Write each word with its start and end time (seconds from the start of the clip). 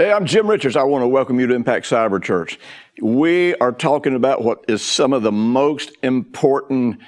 Hey, 0.00 0.10
I'm 0.10 0.24
Jim 0.24 0.46
Richards. 0.46 0.76
I 0.76 0.82
want 0.84 1.02
to 1.02 1.08
welcome 1.08 1.38
you 1.38 1.46
to 1.46 1.54
Impact 1.54 1.84
Cyber 1.84 2.22
Church. 2.22 2.58
We 3.02 3.54
are 3.56 3.70
talking 3.70 4.14
about 4.14 4.42
what 4.42 4.64
is 4.66 4.80
some 4.80 5.12
of 5.12 5.22
the 5.22 5.30
most 5.30 5.92
important 6.02 7.00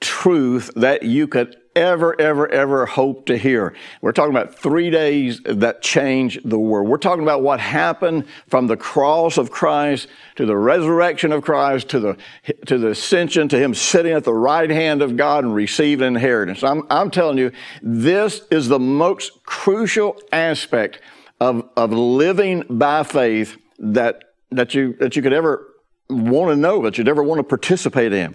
truth 0.00 0.70
that 0.76 1.02
you 1.02 1.26
could 1.26 1.56
ever, 1.74 2.14
ever, 2.20 2.48
ever 2.48 2.86
hope 2.86 3.26
to 3.26 3.36
hear. 3.36 3.74
We're 4.00 4.12
talking 4.12 4.30
about 4.30 4.54
three 4.54 4.90
days 4.90 5.40
that 5.40 5.82
changed 5.82 6.48
the 6.48 6.56
world. 6.56 6.86
We're 6.88 6.98
talking 6.98 7.24
about 7.24 7.42
what 7.42 7.58
happened 7.58 8.26
from 8.46 8.68
the 8.68 8.76
cross 8.76 9.38
of 9.38 9.50
Christ 9.50 10.06
to 10.36 10.46
the 10.46 10.56
resurrection 10.56 11.32
of 11.32 11.42
Christ 11.42 11.88
to 11.88 11.98
the, 11.98 12.16
to 12.66 12.78
the 12.78 12.90
ascension 12.90 13.48
to 13.48 13.58
Him 13.58 13.74
sitting 13.74 14.12
at 14.12 14.22
the 14.22 14.32
right 14.32 14.70
hand 14.70 15.02
of 15.02 15.16
God 15.16 15.42
and 15.42 15.52
receiving 15.52 16.06
inheritance. 16.06 16.62
I'm, 16.62 16.86
I'm 16.90 17.10
telling 17.10 17.38
you, 17.38 17.50
this 17.82 18.42
is 18.52 18.68
the 18.68 18.78
most 18.78 19.42
crucial 19.42 20.22
aspect 20.30 21.00
of, 21.40 21.68
of 21.76 21.92
living 21.92 22.64
by 22.68 23.02
faith 23.02 23.56
that, 23.78 24.24
that, 24.50 24.74
you, 24.74 24.94
that 25.00 25.16
you 25.16 25.22
could 25.22 25.32
ever 25.32 25.66
want 26.08 26.50
to 26.50 26.56
know, 26.56 26.82
that 26.82 26.98
you'd 26.98 27.08
ever 27.08 27.22
want 27.22 27.38
to 27.38 27.44
participate 27.44 28.12
in. 28.12 28.34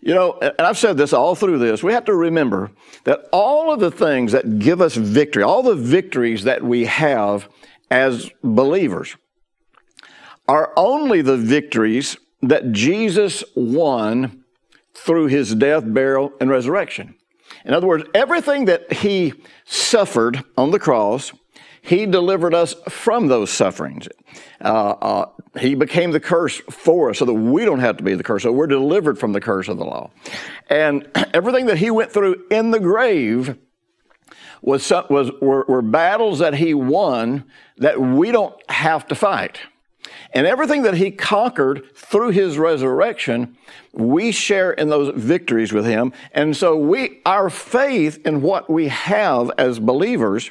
You 0.00 0.14
know, 0.14 0.38
and 0.40 0.60
I've 0.60 0.78
said 0.78 0.96
this 0.96 1.12
all 1.12 1.34
through 1.34 1.58
this, 1.58 1.82
we 1.82 1.92
have 1.92 2.06
to 2.06 2.14
remember 2.14 2.70
that 3.04 3.28
all 3.32 3.72
of 3.72 3.80
the 3.80 3.90
things 3.90 4.32
that 4.32 4.58
give 4.58 4.80
us 4.80 4.94
victory, 4.94 5.42
all 5.42 5.62
the 5.62 5.74
victories 5.74 6.44
that 6.44 6.62
we 6.62 6.86
have 6.86 7.48
as 7.90 8.30
believers, 8.42 9.16
are 10.48 10.72
only 10.76 11.20
the 11.20 11.36
victories 11.36 12.16
that 12.42 12.72
Jesus 12.72 13.44
won 13.54 14.44
through 14.94 15.26
his 15.26 15.54
death, 15.54 15.84
burial, 15.86 16.32
and 16.40 16.48
resurrection. 16.48 17.14
In 17.64 17.74
other 17.74 17.86
words, 17.86 18.04
everything 18.14 18.64
that 18.64 18.92
he 18.92 19.34
suffered 19.64 20.42
on 20.56 20.70
the 20.70 20.78
cross, 20.78 21.32
he 21.82 22.06
delivered 22.06 22.54
us 22.54 22.74
from 22.88 23.28
those 23.28 23.50
sufferings. 23.50 24.08
Uh, 24.62 24.90
uh, 24.90 25.28
he 25.58 25.74
became 25.74 26.10
the 26.10 26.20
curse 26.20 26.58
for 26.70 27.10
us 27.10 27.18
so 27.18 27.24
that 27.24 27.34
we 27.34 27.64
don't 27.64 27.80
have 27.80 27.96
to 27.96 28.04
be 28.04 28.14
the 28.14 28.22
curse. 28.22 28.42
So 28.42 28.52
we're 28.52 28.66
delivered 28.66 29.18
from 29.18 29.32
the 29.32 29.40
curse 29.40 29.68
of 29.68 29.78
the 29.78 29.84
law. 29.84 30.10
And 30.68 31.08
everything 31.34 31.66
that 31.66 31.78
he 31.78 31.90
went 31.90 32.12
through 32.12 32.44
in 32.50 32.70
the 32.70 32.80
grave 32.80 33.56
was, 34.62 34.90
was 35.08 35.30
were, 35.40 35.64
were 35.66 35.82
battles 35.82 36.40
that 36.40 36.54
he 36.54 36.74
won 36.74 37.44
that 37.78 38.00
we 38.00 38.30
don't 38.30 38.54
have 38.70 39.06
to 39.08 39.14
fight. 39.14 39.60
And 40.32 40.46
everything 40.46 40.82
that 40.82 40.94
he 40.94 41.10
conquered 41.10 41.94
through 41.94 42.30
his 42.30 42.56
resurrection, 42.56 43.56
we 43.92 44.32
share 44.32 44.72
in 44.72 44.88
those 44.88 45.12
victories 45.16 45.72
with 45.72 45.84
him. 45.84 46.12
And 46.32 46.56
so 46.56 46.76
we, 46.76 47.20
our 47.26 47.50
faith 47.50 48.24
in 48.26 48.42
what 48.42 48.70
we 48.70 48.88
have 48.88 49.50
as 49.58 49.78
believers 49.78 50.50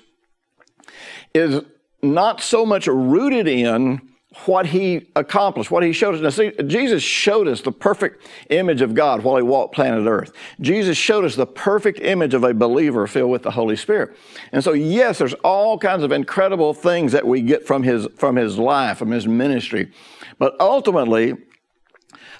is 1.33 1.63
not 2.01 2.41
so 2.41 2.65
much 2.65 2.87
rooted 2.87 3.47
in 3.47 4.01
what 4.45 4.67
he 4.67 5.09
accomplished, 5.15 5.71
what 5.71 5.83
he 5.83 5.91
showed 5.91 6.13
us. 6.13 6.21
Now, 6.21 6.29
see, 6.29 6.51
Jesus 6.67 7.01
showed 7.01 7.47
us 7.47 7.61
the 7.61 7.71
perfect 7.71 8.27
image 8.51 8.81
of 8.81 8.93
God 8.93 9.23
while 9.23 9.37
he 9.37 9.41
walked 9.41 9.73
planet 9.73 10.07
Earth. 10.07 10.31
Jesus 10.61 10.97
showed 10.97 11.25
us 11.25 11.35
the 11.35 11.47
perfect 11.47 11.99
image 11.99 12.35
of 12.35 12.43
a 12.43 12.53
believer 12.53 13.07
filled 13.07 13.31
with 13.31 13.41
the 13.41 13.51
Holy 13.51 13.75
Spirit. 13.75 14.15
And 14.51 14.63
so, 14.63 14.73
yes, 14.73 15.17
there's 15.17 15.33
all 15.35 15.79
kinds 15.79 16.03
of 16.03 16.11
incredible 16.11 16.73
things 16.75 17.11
that 17.11 17.25
we 17.25 17.41
get 17.41 17.65
from 17.65 17.81
his, 17.81 18.07
from 18.17 18.35
his 18.35 18.59
life, 18.59 18.99
from 18.99 19.11
his 19.11 19.27
ministry. 19.27 19.91
But 20.37 20.55
ultimately, 20.59 21.33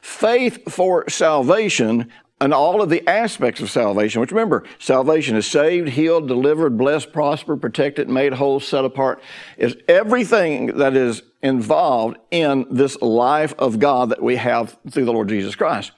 faith 0.02 0.72
for 0.72 1.09
salvation 1.09 2.12
and 2.42 2.54
all 2.54 2.82
of 2.82 2.90
the 2.90 3.08
aspects 3.08 3.62
of 3.62 3.70
salvation, 3.70 4.22
which 4.22 4.32
remember, 4.32 4.64
salvation 4.80 5.36
is 5.36 5.46
saved, 5.46 5.90
healed, 5.90 6.28
delivered, 6.28 6.78
blessed, 6.78 7.12
prospered, 7.12 7.62
protected, 7.62 8.10
made 8.10 8.34
whole, 8.34 8.60
set 8.60 8.86
apart, 8.86 9.22
is 9.58 9.76
everything 9.88 10.78
that 10.78 10.96
is 10.96 11.22
involved 11.42 12.18
in 12.32 12.66
this 12.70 13.02
life 13.02 13.54
of 13.58 13.80
God 13.80 14.10
that 14.10 14.22
we 14.22 14.38
have 14.38 14.78
through 14.90 15.06
the 15.06 15.14
Lord 15.14 15.30
Jesus 15.30 15.56
Christ. 15.56 15.92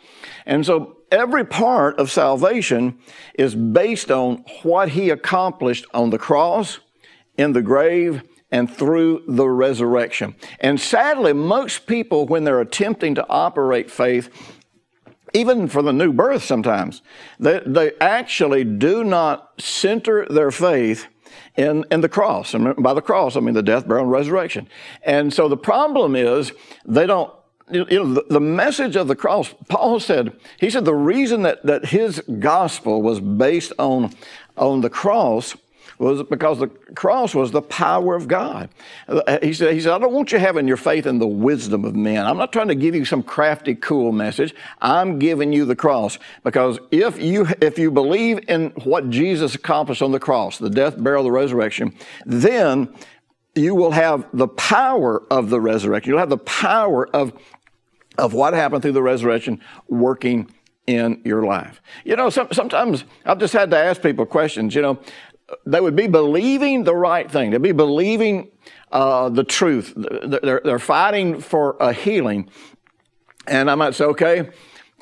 And 0.46 0.66
so 0.66 0.98
every 1.12 1.46
part 1.46 2.00
of 2.00 2.10
salvation 2.10 2.98
is 3.36 3.54
based 3.54 4.10
on 4.10 4.44
what 4.64 4.90
he 4.90 5.10
accomplished 5.10 5.86
on 5.94 6.10
the 6.10 6.18
cross, 6.18 6.80
in 7.38 7.54
the 7.54 7.62
grave, 7.62 8.24
and 8.52 8.70
through 8.70 9.24
the 9.28 9.48
resurrection. 9.48 10.36
And 10.60 10.80
sadly, 10.80 11.34
most 11.34 11.86
people, 11.86 12.26
when 12.26 12.44
they're 12.44 12.62
attempting 12.62 13.16
to 13.16 13.28
operate 13.30 13.90
faith, 13.90 14.30
even 15.34 15.68
for 15.68 15.82
the 15.82 15.94
new 15.94 16.14
birth 16.14 16.44
sometimes, 16.44 17.02
they, 17.40 17.62
they 17.66 17.94
actually 18.00 18.64
do 18.64 19.04
not 19.04 19.52
center 19.60 20.26
their 20.28 20.52
faith 20.52 21.08
in, 21.56 21.86
in 21.92 22.02
the 22.02 22.10
cross. 22.10 22.54
And 22.54 22.76
by 22.78 22.94
the 22.94 23.02
cross, 23.02 23.36
I 23.36 23.40
mean 23.40 23.54
the 23.54 23.64
death, 23.64 23.88
burial, 23.88 24.06
and 24.06 24.12
resurrection. 24.12 24.68
And 25.04 25.34
so 25.34 25.48
the 25.48 25.58
problem 25.58 26.16
is 26.16 26.52
they 26.86 27.06
don't 27.06 27.34
you 27.72 27.86
know, 27.86 28.14
the, 28.14 28.26
the, 28.30 28.40
message 28.42 28.98
of 28.98 29.08
the 29.08 29.16
cross, 29.16 29.54
Paul 29.70 30.00
said, 30.02 30.34
he 30.60 30.70
said 30.70 30.84
the 30.84 30.94
reason 30.94 31.44
that, 31.44 31.66
that 31.66 31.86
his 31.86 32.22
gospel 32.40 33.02
was 33.02 33.22
based 33.22 33.72
on, 33.80 34.14
on 34.58 34.82
the 34.82 34.90
cross 34.90 35.56
was 36.02 36.24
because 36.24 36.60
the 36.60 36.68
cross 36.68 37.36
was 37.36 37.52
the 37.52 37.62
power 37.62 38.16
of 38.16 38.28
God. 38.28 38.70
Uh, 39.08 39.38
he 39.42 39.54
said, 39.54 39.74
he 39.74 39.80
said, 39.80 39.94
I 39.94 40.00
don't 40.00 40.12
want 40.12 40.32
you 40.32 40.40
having 40.40 40.68
your 40.68 40.78
faith 40.78 41.06
in 41.06 41.20
the 41.20 41.28
wisdom 41.28 41.86
of 41.86 41.96
men. 41.96 42.26
I'm 42.26 42.38
not 42.38 42.52
trying 42.52 42.70
to 42.70 42.76
give 42.76 42.96
you 42.96 43.06
some 43.06 43.22
crafty, 43.22 43.76
cool 43.76 44.12
message. 44.12 44.56
I'm 44.82 45.20
giving 45.20 45.54
you 45.54 45.66
the 45.66 45.76
cross 45.76 46.18
because 46.44 46.80
if 46.90 47.22
you, 47.22 47.48
if 47.62 47.78
you 47.78 47.92
believe 47.92 48.50
in 48.50 48.72
what 48.84 49.10
Jesus 49.10 49.54
accomplished 49.54 50.02
on 50.02 50.12
the 50.12 50.20
cross, 50.20 50.58
the 50.58 50.70
death, 50.70 51.02
burial, 51.02 51.24
the 51.24 51.32
resurrection, 51.32 51.94
then 52.26 52.94
you 53.54 53.76
will 53.76 53.92
have 53.92 54.26
the 54.34 54.48
power 54.48 55.24
of 55.30 55.50
the 55.50 55.62
resurrection. 55.62 56.10
You'll 56.12 56.20
have 56.20 56.30
the 56.30 56.38
power 56.38 57.08
of, 57.16 57.34
of 58.18 58.34
what 58.34 58.54
happened 58.54 58.82
through 58.82 58.94
the 58.94 59.04
resurrection 59.04 59.62
working 59.88 60.50
in 60.88 61.22
your 61.24 61.44
life. 61.44 61.82
You 62.04 62.16
know, 62.16 62.30
some, 62.30 62.48
sometimes 62.52 63.04
I've 63.26 63.40
just 63.40 63.54
had 63.54 63.70
to 63.72 63.78
ask 63.78 64.02
people 64.02 64.26
questions. 64.26 64.74
You 64.74 64.82
know, 64.82 65.00
they 65.66 65.82
would 65.82 65.96
be 65.96 66.08
believing 66.08 66.84
the 66.84 66.96
right 66.96 67.30
thing. 67.30 67.52
They'd 67.52 67.62
be 67.62 67.72
believing 67.72 68.52
uh, 68.92 69.30
the 69.30 69.44
truth. 69.44 69.94
They're, 69.96 70.62
they're 70.64 70.80
fighting 70.80 71.40
for 71.42 71.78
a 71.80 71.94
healing. 71.94 72.50
And 73.48 73.70
I 73.70 73.76
might 73.76 73.96
say, 73.96 74.06
okay, 74.06 74.50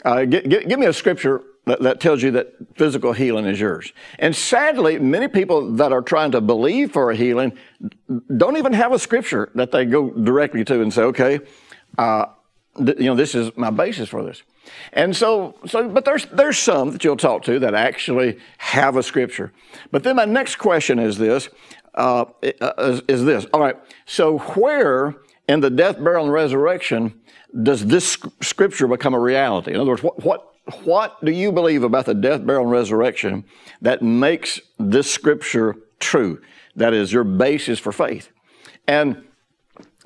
uh, 0.05 0.25
give, 0.25 0.43
give 0.45 0.79
me 0.79 0.85
a 0.85 0.93
scripture 0.93 1.43
that, 1.65 1.81
that, 1.81 1.99
tells 1.99 2.21
you 2.21 2.31
that 2.31 2.53
physical 2.75 3.13
healing 3.13 3.45
is 3.45 3.59
yours. 3.59 3.93
And 4.17 4.35
sadly, 4.35 4.97
many 4.99 5.27
people 5.27 5.71
that 5.73 5.91
are 5.91 6.01
trying 6.01 6.31
to 6.31 6.41
believe 6.41 6.91
for 6.91 7.11
a 7.11 7.15
healing 7.15 7.57
don't 8.37 8.57
even 8.57 8.73
have 8.73 8.91
a 8.91 8.99
scripture 8.99 9.51
that 9.55 9.71
they 9.71 9.85
go 9.85 10.09
directly 10.09 10.63
to 10.65 10.81
and 10.81 10.93
say, 10.93 11.03
okay, 11.03 11.39
uh, 11.97 12.25
you 12.79 13.05
know, 13.05 13.15
this 13.15 13.35
is 13.35 13.51
my 13.55 13.69
basis 13.69 14.09
for 14.09 14.23
this. 14.23 14.43
And 14.93 15.15
so, 15.15 15.55
so, 15.65 15.89
but 15.89 16.05
there's, 16.05 16.25
there's 16.27 16.57
some 16.57 16.91
that 16.91 17.03
you'll 17.03 17.17
talk 17.17 17.43
to 17.43 17.59
that 17.59 17.73
actually 17.73 18.39
have 18.57 18.95
a 18.95 19.03
scripture. 19.03 19.51
But 19.91 20.03
then 20.03 20.15
my 20.15 20.25
next 20.25 20.55
question 20.55 20.99
is 20.99 21.17
this, 21.17 21.49
uh, 21.95 22.25
is, 22.41 23.01
is 23.07 23.25
this. 23.25 23.45
All 23.53 23.59
right. 23.59 23.75
So 24.05 24.37
where 24.39 25.15
in 25.47 25.59
the 25.59 25.69
death, 25.69 26.01
burial, 26.01 26.25
and 26.25 26.33
resurrection 26.33 27.19
does 27.63 27.85
this 27.85 28.17
scripture 28.41 28.87
become 28.87 29.13
a 29.13 29.19
reality? 29.19 29.71
In 29.71 29.79
other 29.79 29.89
words, 29.89 30.03
what, 30.03 30.23
what, 30.23 30.53
what 30.83 31.23
do 31.25 31.31
you 31.31 31.51
believe 31.51 31.83
about 31.83 32.05
the 32.05 32.13
death, 32.13 32.45
burial, 32.45 32.63
and 32.63 32.71
resurrection 32.71 33.43
that 33.81 34.01
makes 34.01 34.61
this 34.77 35.11
scripture 35.11 35.75
true? 35.99 36.41
That 36.75 36.93
is 36.93 37.11
your 37.11 37.23
basis 37.23 37.79
for 37.79 37.91
faith. 37.91 38.29
And 38.87 39.23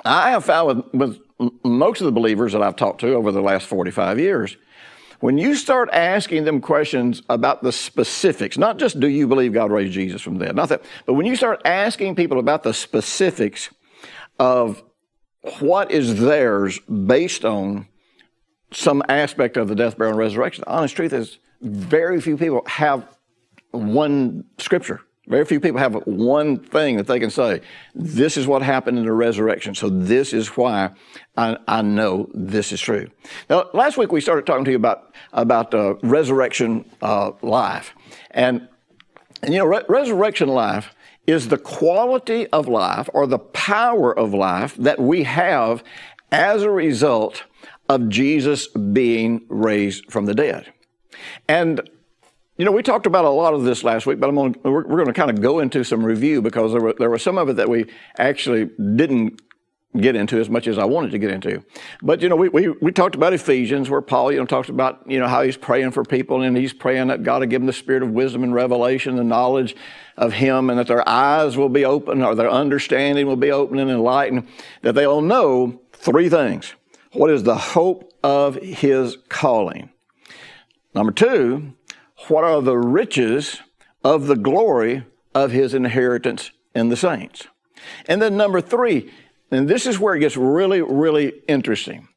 I 0.06 0.32
have 0.32 0.46
found 0.46 0.68
with, 0.68 0.94
with 0.94 1.23
most 1.64 2.02
of 2.02 2.06
the 2.06 2.12
believers 2.12 2.54
that 2.54 2.62
I've 2.62 2.76
talked 2.76 3.02
to 3.02 3.14
over 3.14 3.32
the 3.32 3.42
last 3.42 3.68
45 3.68 4.20
years, 4.20 4.58
when 5.20 5.38
you 5.38 5.56
start 5.56 5.90
asking 5.94 6.44
them 6.44 6.60
questions 6.60 7.22
about 7.30 7.64
the 7.64 7.72
specifics, 7.72 8.58
not 8.58 8.78
just 8.78 9.00
do 9.00 9.08
you 9.08 9.28
believe 9.28 9.54
God 9.54 9.72
raised 9.72 9.94
Jesus 9.94 10.22
from 10.22 10.38
the 10.38 10.48
dead, 10.48 10.56
not 10.56 10.70
that, 10.70 10.84
but 11.06 11.14
when 11.14 11.26
you 11.26 11.36
start 11.36 11.62
asking 11.64 12.16
people 12.16 12.40
about 12.40 12.64
the 12.64 12.74
specifics 12.74 13.70
of 14.38 14.84
what 15.60 15.92
is 15.92 16.20
theirs 16.20 16.80
based 16.80 17.46
on 17.46 17.88
some 18.72 19.02
aspect 19.08 19.56
of 19.56 19.68
the 19.68 19.76
death, 19.76 19.98
burial, 19.98 20.12
and 20.12 20.20
resurrection, 20.20 20.64
the 20.66 20.72
honest 20.72 20.96
truth 20.96 21.14
is 21.14 21.38
very 21.62 22.20
few 22.20 22.36
people 22.38 22.64
have 22.68 23.08
one 23.72 24.44
scripture 24.58 25.02
Very 25.28 25.46
few 25.46 25.62
people 25.62 25.80
have 25.80 25.94
one 26.06 26.58
thing 26.60 26.98
that 26.98 27.08
they 27.08 27.20
can 27.20 27.30
say. 27.30 27.62
This 27.96 28.36
is 28.36 28.46
what 28.46 28.62
happened 28.62 28.98
in 28.98 29.06
the 29.06 29.14
resurrection. 29.14 29.74
So 29.74 29.90
this 29.90 30.34
is 30.34 30.50
why 30.50 30.92
I, 31.38 31.58
I 31.66 31.82
know 31.82 32.30
this 32.34 32.74
is 32.74 32.82
true. 32.82 33.10
Now, 33.50 33.70
last 33.74 33.98
week 33.98 34.12
we 34.12 34.20
started 34.20 34.46
talking 34.46 34.66
to 34.66 34.72
you 34.72 34.78
about 34.78 35.14
about 35.32 35.74
uh, 35.74 35.96
resurrection 36.04 36.84
uh, 37.02 37.32
life, 37.42 37.94
and 38.32 38.68
and 39.42 39.54
you 39.54 39.60
know 39.60 39.66
re- 39.66 39.86
resurrection 39.88 40.50
life 40.50 40.94
is 41.26 41.48
the 41.48 41.58
quality 41.58 42.48
of 42.48 42.68
life 42.68 43.10
or 43.14 43.26
the 43.26 43.40
power 43.40 44.18
of 44.18 44.34
life 44.34 44.76
that 44.76 45.00
we 45.00 45.24
have 45.24 45.84
as 46.34 46.64
a 46.64 46.70
result 46.70 47.44
of 47.88 48.10
Jesus 48.10 48.68
being 48.68 49.46
raised 49.48 50.12
from 50.12 50.26
the 50.26 50.34
dead. 50.34 50.74
And 51.48 51.90
you 52.58 52.66
know, 52.66 52.72
we 52.72 52.84
talked 52.84 53.08
about 53.08 53.26
a 53.26 53.30
lot 53.30 53.54
of 53.54 53.64
this 53.64 53.84
last 53.84 54.06
week, 54.06 54.20
but 54.20 54.30
I'm 54.30 54.36
gonna, 54.36 54.54
we're, 54.64 54.86
we're 54.86 55.04
going 55.04 55.08
to 55.08 55.14
kind 55.14 55.32
of 55.32 55.42
go 55.42 55.60
into 55.60 55.84
some 55.84 56.04
review 56.04 56.42
because 56.42 56.72
there 56.72 56.82
were, 56.82 56.94
there 56.94 57.10
were 57.10 57.18
some 57.18 57.38
of 57.38 57.50
it 57.50 57.54
that 57.54 57.70
we 57.70 57.86
actually 58.18 58.70
didn't 58.96 59.42
get 60.00 60.16
into 60.16 60.40
as 60.40 60.50
much 60.50 60.68
as 60.68 60.78
I 60.78 60.86
wanted 60.86 61.12
to 61.12 61.20
get 61.20 61.30
into. 61.32 61.64
But, 62.02 62.22
you 62.22 62.30
know, 62.30 62.36
we, 62.36 62.50
we, 62.50 62.70
we 62.70 62.92
talked 62.92 63.16
about 63.16 63.34
Ephesians 63.34 63.90
where 63.90 64.02
Paul, 64.02 64.32
you 64.32 64.40
know, 64.40 64.46
talks 64.46 64.70
about, 64.70 65.04
you 65.10 65.20
know, 65.20 65.28
how 65.28 65.44
he's 65.44 65.58
praying 65.58 65.92
for 65.92 66.04
people 66.04 66.42
and 66.42 66.58
he's 66.58 66.74
praying 66.74 67.08
that 67.08 67.24
God 67.24 67.42
will 67.42 67.48
give 67.48 67.62
them 67.62 67.68
the 67.68 67.74
spirit 67.74 68.02
of 68.02 68.10
wisdom 68.10 68.44
and 68.44 68.54
revelation, 68.54 69.16
the 69.16 69.24
knowledge 69.24 69.76
of 70.18 70.34
him 70.34 70.70
and 70.70 70.80
that 70.80 70.88
their 70.88 71.08
eyes 71.08 71.58
will 71.58 71.70
be 71.70 71.86
open 71.86 72.24
or 72.24 72.34
their 72.34 72.50
understanding 72.50 73.28
will 73.28 73.36
be 73.36 73.52
open 73.52 73.78
and 73.78 73.90
enlightened, 73.90 74.48
that 74.82 74.94
they'll 74.94 75.22
know 75.22 75.80
three 75.92 76.30
things. 76.30 76.74
What 77.12 77.30
is 77.30 77.44
the 77.44 77.58
hope 77.58 78.12
of 78.24 78.56
his 78.56 79.18
calling? 79.30 79.92
Number 80.96 81.12
two, 81.12 81.74
what 82.28 82.44
are 82.44 82.62
the 82.62 82.78
riches 82.78 83.60
of 84.04 84.28
the 84.28 84.36
glory 84.36 85.06
of 85.34 85.52
his 85.52 85.74
inheritance 85.74 86.52
in 86.76 86.90
the 86.90 86.96
saints? 86.96 87.48
And 88.08 88.22
then 88.22 88.38
number 88.38 88.62
three, 88.62 89.12
and 89.52 89.68
this 89.68 89.86
is 89.86 90.00
where 90.00 90.16
it 90.16 90.20
gets 90.20 90.38
really, 90.38 90.82
really 90.82 91.34
interesting. 91.48 92.08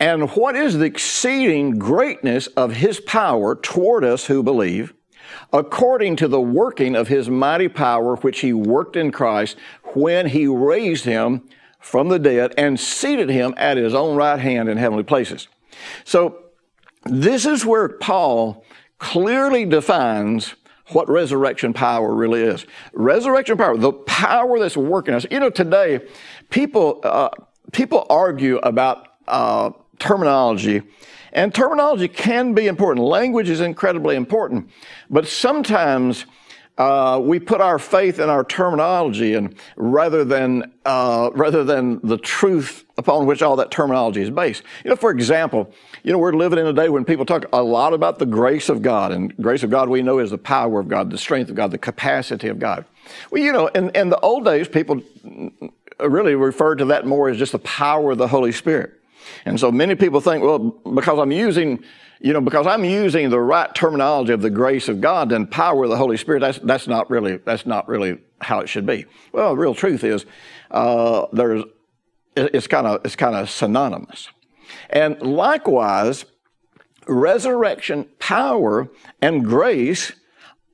And 0.00 0.30
what 0.32 0.56
is 0.56 0.78
the 0.78 0.84
exceeding 0.84 1.78
greatness 1.78 2.46
of 2.48 2.72
his 2.72 3.00
power 3.00 3.54
toward 3.54 4.04
us 4.04 4.26
who 4.26 4.42
believe, 4.42 4.92
according 5.52 6.16
to 6.16 6.28
the 6.28 6.40
working 6.40 6.96
of 6.96 7.08
his 7.08 7.30
mighty 7.30 7.68
power, 7.68 8.16
which 8.16 8.40
he 8.40 8.52
worked 8.52 8.96
in 8.96 9.12
Christ 9.12 9.56
when 9.94 10.26
he 10.26 10.46
raised 10.46 11.04
him 11.04 11.42
from 11.78 12.08
the 12.08 12.18
dead 12.18 12.54
and 12.58 12.78
seated 12.78 13.28
him 13.28 13.54
at 13.56 13.76
his 13.76 13.94
own 13.94 14.16
right 14.16 14.40
hand 14.40 14.68
in 14.68 14.78
heavenly 14.78 15.04
places? 15.04 15.48
So, 16.04 16.40
this 17.06 17.44
is 17.44 17.66
where 17.66 17.88
Paul 17.88 18.64
clearly 18.98 19.64
defines 19.64 20.54
what 20.88 21.08
resurrection 21.08 21.72
power 21.72 22.14
really 22.14 22.42
is. 22.42 22.66
Resurrection 22.92 23.56
power, 23.56 23.76
the 23.76 23.92
power 23.92 24.58
that's 24.58 24.76
working 24.76 25.14
us. 25.14 25.26
You 25.30 25.40
know, 25.40 25.50
today 25.50 26.00
people 26.50 27.00
uh, 27.02 27.30
people 27.72 28.06
argue 28.10 28.58
about 28.58 29.08
uh, 29.26 29.70
terminology, 29.98 30.82
and 31.32 31.54
terminology 31.54 32.08
can 32.08 32.52
be 32.54 32.66
important. 32.66 33.06
Language 33.06 33.48
is 33.48 33.60
incredibly 33.60 34.16
important, 34.16 34.70
but 35.08 35.26
sometimes 35.26 36.26
uh, 36.76 37.20
we 37.22 37.38
put 37.38 37.60
our 37.60 37.78
faith 37.78 38.18
in 38.18 38.28
our 38.28 38.44
terminology 38.44 39.34
and 39.34 39.54
rather 39.76 40.24
than 40.24 40.72
uh, 40.84 41.30
rather 41.34 41.62
than 41.62 42.00
the 42.02 42.18
truth 42.18 42.84
upon 42.98 43.26
which 43.26 43.42
all 43.42 43.56
that 43.56 43.70
terminology 43.70 44.22
is 44.22 44.30
based. 44.30 44.62
You 44.82 44.90
know, 44.90 44.96
for 44.96 45.10
example, 45.10 45.72
you 46.02 46.12
know 46.12 46.18
we're 46.18 46.32
living 46.32 46.58
in 46.58 46.66
a 46.66 46.72
day 46.72 46.88
when 46.88 47.04
people 47.04 47.24
talk 47.24 47.46
a 47.52 47.62
lot 47.62 47.94
about 47.94 48.18
the 48.18 48.26
grace 48.26 48.68
of 48.68 48.82
God, 48.82 49.12
and 49.12 49.36
grace 49.36 49.62
of 49.62 49.70
God 49.70 49.88
we 49.88 50.02
know 50.02 50.18
is 50.18 50.30
the 50.30 50.38
power 50.38 50.80
of 50.80 50.88
God, 50.88 51.10
the 51.10 51.18
strength 51.18 51.48
of 51.48 51.56
God, 51.56 51.70
the 51.70 51.78
capacity 51.78 52.48
of 52.48 52.58
God. 52.58 52.84
Well, 53.30 53.42
you 53.42 53.52
know, 53.52 53.68
in, 53.68 53.90
in 53.90 54.10
the 54.10 54.18
old 54.20 54.44
days, 54.44 54.66
people 54.66 55.00
really 56.00 56.34
referred 56.34 56.76
to 56.76 56.86
that 56.86 57.06
more 57.06 57.28
as 57.28 57.38
just 57.38 57.52
the 57.52 57.58
power 57.60 58.12
of 58.12 58.18
the 58.18 58.28
Holy 58.28 58.52
Spirit. 58.52 59.00
And 59.44 59.58
so 59.58 59.70
many 59.70 59.94
people 59.94 60.20
think, 60.20 60.42
well, 60.42 60.58
because 60.58 61.18
I'm 61.18 61.32
using 61.32 61.82
you 62.20 62.32
know, 62.32 62.40
because 62.40 62.66
I'm 62.66 62.84
using 62.84 63.30
the 63.30 63.40
right 63.40 63.74
terminology 63.74 64.32
of 64.32 64.42
the 64.42 64.50
grace 64.50 64.88
of 64.88 65.00
God 65.00 65.32
and 65.32 65.50
power 65.50 65.84
of 65.84 65.90
the 65.90 65.96
Holy 65.96 66.16
Spirit, 66.16 66.40
that's, 66.40 66.58
that's 66.58 66.86
not 66.86 67.10
really, 67.10 67.38
that's 67.38 67.66
not 67.66 67.88
really 67.88 68.18
how 68.40 68.60
it 68.60 68.68
should 68.68 68.86
be. 68.86 69.06
Well, 69.32 69.50
the 69.50 69.56
real 69.56 69.74
truth 69.74 70.04
is, 70.04 70.26
uh, 70.70 71.26
there's, 71.32 71.64
it's 72.36 72.66
kind 72.66 72.86
of, 72.86 73.04
it's 73.04 73.16
kind 73.16 73.36
of 73.36 73.50
synonymous. 73.50 74.28
And 74.90 75.20
likewise, 75.20 76.24
resurrection 77.06 78.08
power 78.18 78.88
and 79.20 79.44
grace 79.44 80.12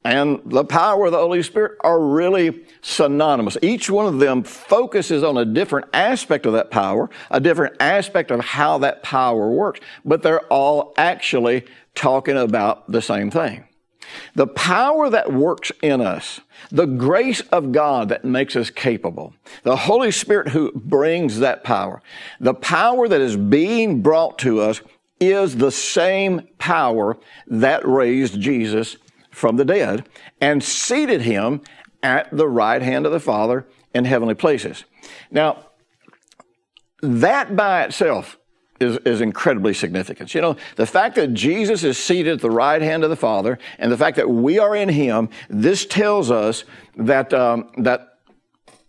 and 0.05 0.41
the 0.47 0.65
power 0.65 1.07
of 1.07 1.13
the 1.13 1.19
Holy 1.19 1.43
Spirit 1.43 1.77
are 1.83 2.01
really 2.01 2.65
synonymous. 2.81 3.59
Each 3.61 3.91
one 3.91 4.07
of 4.07 4.19
them 4.19 4.43
focuses 4.43 5.23
on 5.23 5.37
a 5.37 5.45
different 5.45 5.89
aspect 5.93 6.47
of 6.47 6.55
that 6.55 6.71
power, 6.71 7.11
a 7.31 7.39
different 7.39 7.77
aspect 7.81 8.31
of 8.31 8.41
how 8.41 8.79
that 8.79 9.03
power 9.03 9.51
works, 9.51 9.81
but 10.05 10.23
they're 10.23 10.47
all 10.47 10.95
actually 10.97 11.67
talking 11.95 12.37
about 12.37 12.91
the 12.91 13.03
same 13.03 13.31
thing. 13.31 13.65
The 14.35 14.47
power 14.47 15.11
that 15.11 15.33
works 15.33 15.71
in 15.83 16.01
us, 16.01 16.41
the 16.71 16.87
grace 16.87 17.43
of 17.53 17.71
God 17.71 18.09
that 18.09 18.25
makes 18.25 18.57
us 18.57 18.71
capable, 18.71 19.35
the 19.63 19.77
Holy 19.77 20.11
Spirit 20.11 20.49
who 20.49 20.73
brings 20.73 21.41
that 21.41 21.63
power, 21.63 22.03
the 22.41 22.55
power 22.55 23.07
that 23.07 23.21
is 23.21 23.37
being 23.37 24.01
brought 24.03 24.39
to 24.41 24.61
us 24.61 24.81
is 25.21 25.59
the 25.59 25.71
same 25.71 26.49
power 26.59 27.19
that 27.47 27.87
raised 27.87 28.41
Jesus 28.41 28.97
from 29.31 29.57
the 29.57 29.65
dead 29.65 30.09
and 30.41 30.63
seated 30.63 31.23
him 31.23 31.63
at 32.03 32.29
the 32.31 32.49
right 32.49 32.83
hand 32.83 33.07
of 33.07 33.13
the 33.13 33.21
Father 33.21 33.67
in 33.95 34.05
heavenly 34.05 34.35
places. 34.35 34.85
Now, 35.31 35.67
that 37.03 37.57
by 37.57 37.85
itself 37.85 38.39
is, 38.79 38.97
is 38.99 39.21
incredibly 39.21 39.75
significant. 39.75 40.35
You 40.35 40.41
know, 40.41 40.57
the 40.77 40.87
fact 40.87 41.17
that 41.17 41.35
Jesus 41.35 41.85
is 41.85 41.99
seated 41.99 42.35
at 42.35 42.41
the 42.41 42.51
right 42.51 42.81
hand 42.81 43.05
of 43.05 43.11
the 43.11 43.17
Father 43.17 43.59
and 43.79 43.93
the 43.93 43.97
fact 43.97 44.17
that 44.17 44.29
we 44.29 44.59
are 44.59 44.75
in 44.75 44.89
him, 44.89 45.29
this 45.49 45.85
tells 45.85 46.31
us 46.31 46.65
that, 46.97 47.33
um, 47.35 47.71
that 47.79 48.19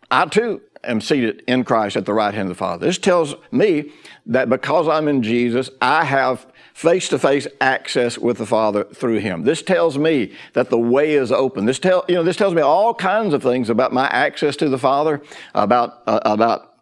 I 0.10 0.26
too 0.26 0.62
am 0.84 1.02
seated 1.02 1.44
in 1.48 1.64
Christ 1.64 1.98
at 1.98 2.06
the 2.06 2.14
right 2.14 2.34
hand 2.34 2.50
of 2.50 2.56
the 2.56 2.60
Father. 2.60 2.86
This 2.86 2.98
tells 2.98 3.36
me 3.52 3.92
that 4.26 4.50
because 4.50 4.88
I'm 4.88 5.08
in 5.08 5.24
Jesus, 5.24 5.70
I 5.82 6.06
have 6.06 6.50
face 6.74 7.10
to 7.10 7.20
face 7.20 7.48
access 7.60 8.18
with 8.18 8.38
the 8.38 8.46
Father 8.46 8.84
through 8.84 9.20
Him. 9.20 9.44
This 9.44 9.62
tells 9.62 9.98
me 9.98 10.34
that 10.54 10.70
the 10.70 10.80
way 10.80 11.14
is 11.14 11.32
open. 11.32 11.66
This 11.66 11.80
tell 11.80 12.06
you 12.08 12.16
know 12.16 12.24
this 12.24 12.38
tells 12.38 12.54
me 12.54 12.62
all 12.62 12.94
kinds 12.94 13.34
of 13.34 13.44
things 13.44 13.70
about 13.70 13.94
my 13.94 14.08
access 14.08 14.56
to 14.58 14.70
the 14.70 14.78
Father, 14.78 15.22
about 15.54 16.04
uh, 16.08 16.20
about 16.24 16.74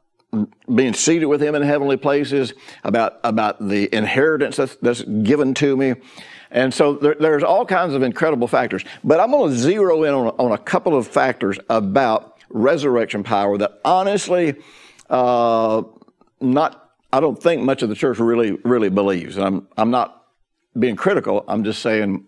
being 0.73 0.93
seated 0.93 1.25
with 1.25 1.41
Him 1.41 1.55
in 1.55 1.61
heavenly 1.61 1.97
places, 1.97 2.53
about 2.83 3.19
about 3.23 3.67
the 3.67 3.93
inheritance 3.95 4.57
that's, 4.57 4.75
that's 4.77 5.01
given 5.01 5.53
to 5.55 5.75
me. 5.75 5.95
And 6.51 6.73
so 6.73 6.93
there, 6.93 7.15
there's 7.19 7.43
all 7.43 7.65
kinds 7.65 7.93
of 7.93 8.01
incredible 8.01 8.47
factors. 8.47 8.83
But 9.03 9.19
I'm 9.19 9.31
going 9.31 9.51
to 9.51 9.57
zero 9.57 10.03
in 10.03 10.13
on, 10.13 10.27
on 10.39 10.51
a 10.51 10.57
couple 10.57 10.95
of 10.95 11.07
factors 11.07 11.59
about 11.69 12.37
resurrection 12.49 13.23
power 13.23 13.57
that 13.59 13.79
honestly, 13.85 14.55
uh, 15.09 15.83
not 16.41 16.88
I 17.11 17.19
don't 17.19 17.41
think 17.41 17.61
much 17.63 17.81
of 17.81 17.89
the 17.89 17.95
church 17.95 18.19
really, 18.19 18.51
really 18.63 18.89
believes. 18.89 19.37
And 19.37 19.45
I'm, 19.45 19.67
I'm 19.77 19.91
not 19.91 20.25
being 20.77 20.95
critical. 20.95 21.43
I'm 21.47 21.63
just 21.63 21.81
saying 21.81 22.25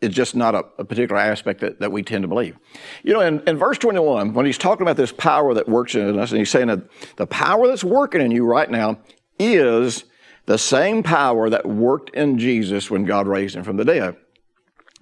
it's 0.00 0.14
just 0.14 0.34
not 0.34 0.54
a, 0.54 0.64
a 0.78 0.84
particular 0.84 1.20
aspect 1.20 1.60
that, 1.60 1.80
that 1.80 1.92
we 1.92 2.02
tend 2.02 2.22
to 2.22 2.28
believe. 2.28 2.56
You 3.02 3.14
know, 3.14 3.20
in, 3.20 3.40
in 3.46 3.56
verse 3.56 3.78
21, 3.78 4.34
when 4.34 4.46
he's 4.46 4.58
talking 4.58 4.82
about 4.82 4.96
this 4.96 5.12
power 5.12 5.54
that 5.54 5.68
works 5.68 5.94
in 5.94 6.18
us, 6.18 6.30
and 6.30 6.38
he's 6.38 6.50
saying 6.50 6.68
that 6.68 6.82
the 7.16 7.26
power 7.26 7.66
that's 7.66 7.84
working 7.84 8.20
in 8.20 8.30
you 8.30 8.44
right 8.44 8.70
now 8.70 8.98
is 9.38 10.04
the 10.46 10.58
same 10.58 11.02
power 11.02 11.50
that 11.50 11.66
worked 11.66 12.10
in 12.10 12.38
Jesus 12.38 12.90
when 12.90 13.04
God 13.04 13.26
raised 13.26 13.56
him 13.56 13.64
from 13.64 13.76
the 13.76 13.84
dead. 13.84 14.16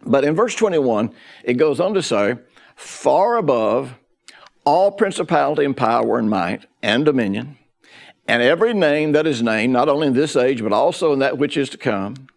But 0.07 0.25
in 0.25 0.35
verse 0.35 0.55
21, 0.55 1.15
it 1.45 1.55
goes 1.55 1.81
on 1.81 1.95
to 1.95 2.03
say, 2.03 2.37
far 2.77 3.37
above 3.37 3.95
all 4.65 4.91
principality 4.91 5.65
and 5.65 5.77
power 5.77 6.19
and 6.19 6.29
might 6.29 6.67
and 6.83 7.05
dominion 7.05 7.59
and 8.27 8.43
every 8.43 8.73
name 8.73 9.13
that 9.13 9.27
is 9.27 9.43
named, 9.43 9.73
not 9.73 9.89
only 9.89 10.07
in 10.07 10.15
this 10.15 10.37
age, 10.37 10.63
but 10.63 10.73
also 10.73 11.13
in 11.13 11.19
that 11.19 11.39
which 11.39 11.57
is 11.57 11.69
to 11.71 11.79
come. 11.79 12.29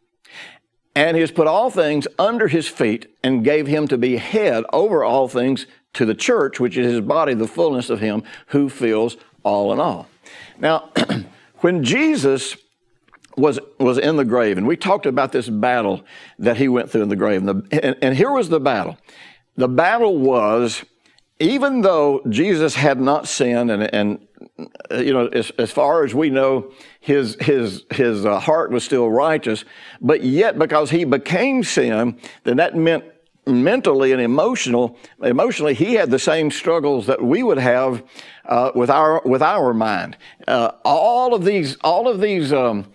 And 0.96 1.16
he 1.16 1.22
has 1.22 1.32
put 1.32 1.48
all 1.48 1.70
things 1.70 2.08
under 2.18 2.48
his 2.48 2.68
feet 2.68 3.08
and 3.24 3.44
gave 3.44 3.68
him 3.68 3.88
to 3.88 3.98
be 3.98 4.18
head 4.18 4.64
over 4.74 5.04
all 5.04 5.28
things 5.28 5.68
to 5.94 6.06
the 6.06 6.16
church, 6.16 6.60
which 6.60 6.76
is 6.76 6.92
his 6.92 7.02
body, 7.02 7.34
the 7.34 7.48
fullness 7.48 7.90
of 7.90 8.00
him 8.00 8.24
who 8.48 8.68
fills 8.68 9.16
all 9.44 9.72
in 9.72 9.80
all. 9.80 10.08
Now, 10.60 10.90
when 11.60 11.84
Jesus 11.84 12.58
was, 13.38 13.60
was 13.80 13.98
in 13.98 14.18
the 14.18 14.26
grave, 14.26 14.58
and 14.58 14.68
we 14.68 14.76
talked 14.76 15.06
about 15.06 15.32
this 15.32 15.48
battle 15.48 16.04
that 16.40 16.58
he 16.58 16.68
went 16.68 16.90
through 16.90 17.04
in 17.04 17.10
the 17.10 17.16
grave, 17.16 17.48
and, 17.48 17.50
the, 17.50 17.86
and, 17.86 17.96
and 18.02 18.18
here 18.18 18.32
was 18.32 18.50
the 18.50 18.60
battle. 18.60 18.98
The 19.56 19.68
battle 19.68 20.18
was, 20.18 20.84
even 21.40 21.82
though 21.82 22.22
Jesus 22.30 22.76
had 22.76 23.00
not 23.00 23.28
sinned 23.28 23.72
and, 23.72 23.84
and 23.94 24.28
uh, 24.92 24.98
you 24.98 25.14
know, 25.14 25.28
as, 25.28 25.52
as 25.58 25.72
far 25.72 26.04
as 26.04 26.14
we 26.16 26.30
know, 26.30 26.72
his 27.00 27.38
his 27.40 27.84
his 27.92 28.26
uh, 28.26 28.40
heart 28.40 28.72
was 28.72 28.84
still 28.84 29.10
righteous, 29.10 29.66
but 30.02 30.24
yet 30.24 30.58
because 30.58 30.90
he 30.90 31.04
became 31.04 31.64
sin, 31.64 32.20
then 32.44 32.58
that 32.58 32.76
meant 32.76 33.04
mentally 33.48 34.12
and 34.12 34.22
emotional, 34.22 34.98
emotionally, 35.24 35.74
he 35.74 35.94
had 35.94 36.12
the 36.12 36.20
same 36.20 36.52
struggles 36.52 37.08
that 37.08 37.24
we 37.24 37.44
would 37.44 37.58
have 37.58 38.04
uh, 38.46 38.72
with 38.76 38.90
our 38.90 39.22
with 39.26 39.42
our 39.42 39.74
mind. 39.74 40.18
Uh, 40.48 40.72
all 40.84 41.34
of 41.34 41.46
these, 41.46 41.78
all 41.84 42.08
of 42.08 42.20
these 42.20 42.52
um, 42.54 42.86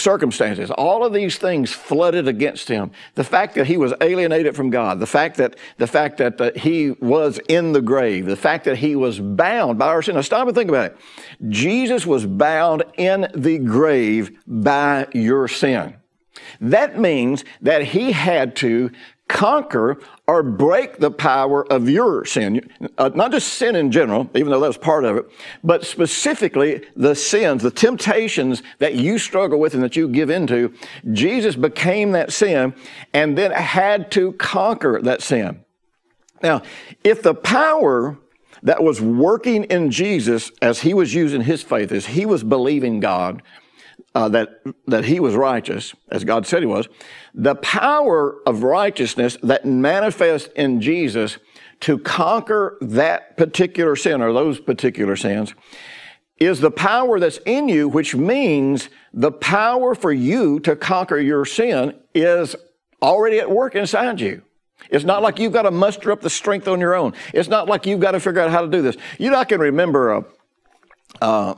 circumstances, 0.00 0.70
all 0.70 1.04
of 1.04 1.12
these 1.12 1.38
things 1.38 1.72
flooded 1.72 2.26
against 2.28 2.68
him. 2.68 2.90
The 3.14 3.24
fact 3.24 3.54
that 3.54 3.66
he 3.66 3.76
was 3.76 3.92
alienated 4.00 4.56
from 4.56 4.70
God, 4.70 5.00
the 5.00 5.06
fact 5.06 5.36
that 5.36 5.56
the 5.78 5.86
fact 5.86 6.18
that 6.18 6.40
uh, 6.40 6.50
he 6.56 6.92
was 6.92 7.38
in 7.48 7.72
the 7.72 7.82
grave, 7.82 8.26
the 8.26 8.36
fact 8.36 8.64
that 8.64 8.78
he 8.78 8.96
was 8.96 9.20
bound 9.20 9.78
by 9.78 9.88
our 9.88 10.02
sin. 10.02 10.14
Now 10.14 10.22
stop 10.22 10.46
and 10.46 10.56
think 10.56 10.68
about 10.70 10.86
it. 10.86 10.96
Jesus 11.48 12.06
was 12.06 12.26
bound 12.26 12.82
in 12.96 13.28
the 13.34 13.58
grave 13.58 14.38
by 14.46 15.06
your 15.12 15.48
sin. 15.48 15.96
That 16.60 16.98
means 16.98 17.44
that 17.60 17.84
he 17.84 18.12
had 18.12 18.56
to 18.56 18.90
conquer 19.30 19.96
or 20.26 20.42
break 20.42 20.98
the 20.98 21.10
power 21.10 21.64
of 21.72 21.88
your 21.88 22.24
sin. 22.24 22.68
Uh, 22.98 23.10
not 23.14 23.30
just 23.30 23.54
sin 23.54 23.76
in 23.76 23.90
general, 23.90 24.28
even 24.34 24.50
though 24.50 24.60
that 24.60 24.66
was 24.66 24.76
part 24.76 25.04
of 25.04 25.16
it, 25.16 25.30
but 25.62 25.86
specifically 25.86 26.84
the 26.96 27.14
sins, 27.14 27.62
the 27.62 27.70
temptations 27.70 28.62
that 28.78 28.96
you 28.96 29.18
struggle 29.18 29.58
with 29.58 29.72
and 29.74 29.82
that 29.82 29.96
you 29.96 30.08
give 30.08 30.30
into. 30.30 30.74
Jesus 31.12 31.54
became 31.54 32.12
that 32.12 32.32
sin 32.32 32.74
and 33.14 33.38
then 33.38 33.52
had 33.52 34.10
to 34.12 34.32
conquer 34.32 35.00
that 35.02 35.22
sin. 35.22 35.64
Now, 36.42 36.62
if 37.04 37.22
the 37.22 37.34
power 37.34 38.18
that 38.62 38.82
was 38.82 39.00
working 39.00 39.64
in 39.64 39.90
Jesus 39.90 40.50
as 40.60 40.80
he 40.80 40.92
was 40.92 41.14
using 41.14 41.42
his 41.42 41.62
faith, 41.62 41.92
as 41.92 42.06
he 42.06 42.26
was 42.26 42.42
believing 42.42 43.00
God, 43.00 43.42
uh, 44.14 44.28
that, 44.28 44.60
that 44.86 45.04
he 45.04 45.20
was 45.20 45.34
righteous, 45.34 45.94
as 46.10 46.24
God 46.24 46.46
said 46.46 46.62
he 46.62 46.66
was, 46.66 46.88
the 47.34 47.54
power 47.56 48.36
of 48.46 48.62
righteousness 48.62 49.36
that 49.42 49.64
manifests 49.64 50.48
in 50.56 50.80
Jesus 50.80 51.38
to 51.80 51.98
conquer 51.98 52.76
that 52.80 53.36
particular 53.36 53.96
sin 53.96 54.20
or 54.20 54.32
those 54.32 54.60
particular 54.60 55.16
sins 55.16 55.54
is 56.38 56.60
the 56.60 56.70
power 56.70 57.20
that's 57.20 57.38
in 57.44 57.68
you, 57.68 57.88
which 57.88 58.14
means 58.14 58.88
the 59.12 59.30
power 59.30 59.94
for 59.94 60.12
you 60.12 60.58
to 60.60 60.74
conquer 60.74 61.18
your 61.18 61.44
sin 61.44 61.94
is 62.14 62.56
already 63.02 63.38
at 63.38 63.50
work 63.50 63.74
inside 63.74 64.20
you. 64.20 64.42
It's 64.88 65.04
not 65.04 65.22
like 65.22 65.38
you've 65.38 65.52
got 65.52 65.62
to 65.62 65.70
muster 65.70 66.10
up 66.10 66.22
the 66.22 66.30
strength 66.30 66.66
on 66.66 66.80
your 66.80 66.94
own. 66.94 67.12
It's 67.34 67.48
not 67.48 67.68
like 67.68 67.86
you've 67.86 68.00
got 68.00 68.12
to 68.12 68.20
figure 68.20 68.40
out 68.40 68.50
how 68.50 68.62
to 68.62 68.68
do 68.68 68.80
this. 68.80 68.96
You 69.18 69.30
know, 69.30 69.38
I 69.38 69.44
can 69.44 69.60
remember 69.60 70.12
a, 70.12 70.24
uh, 71.20 71.54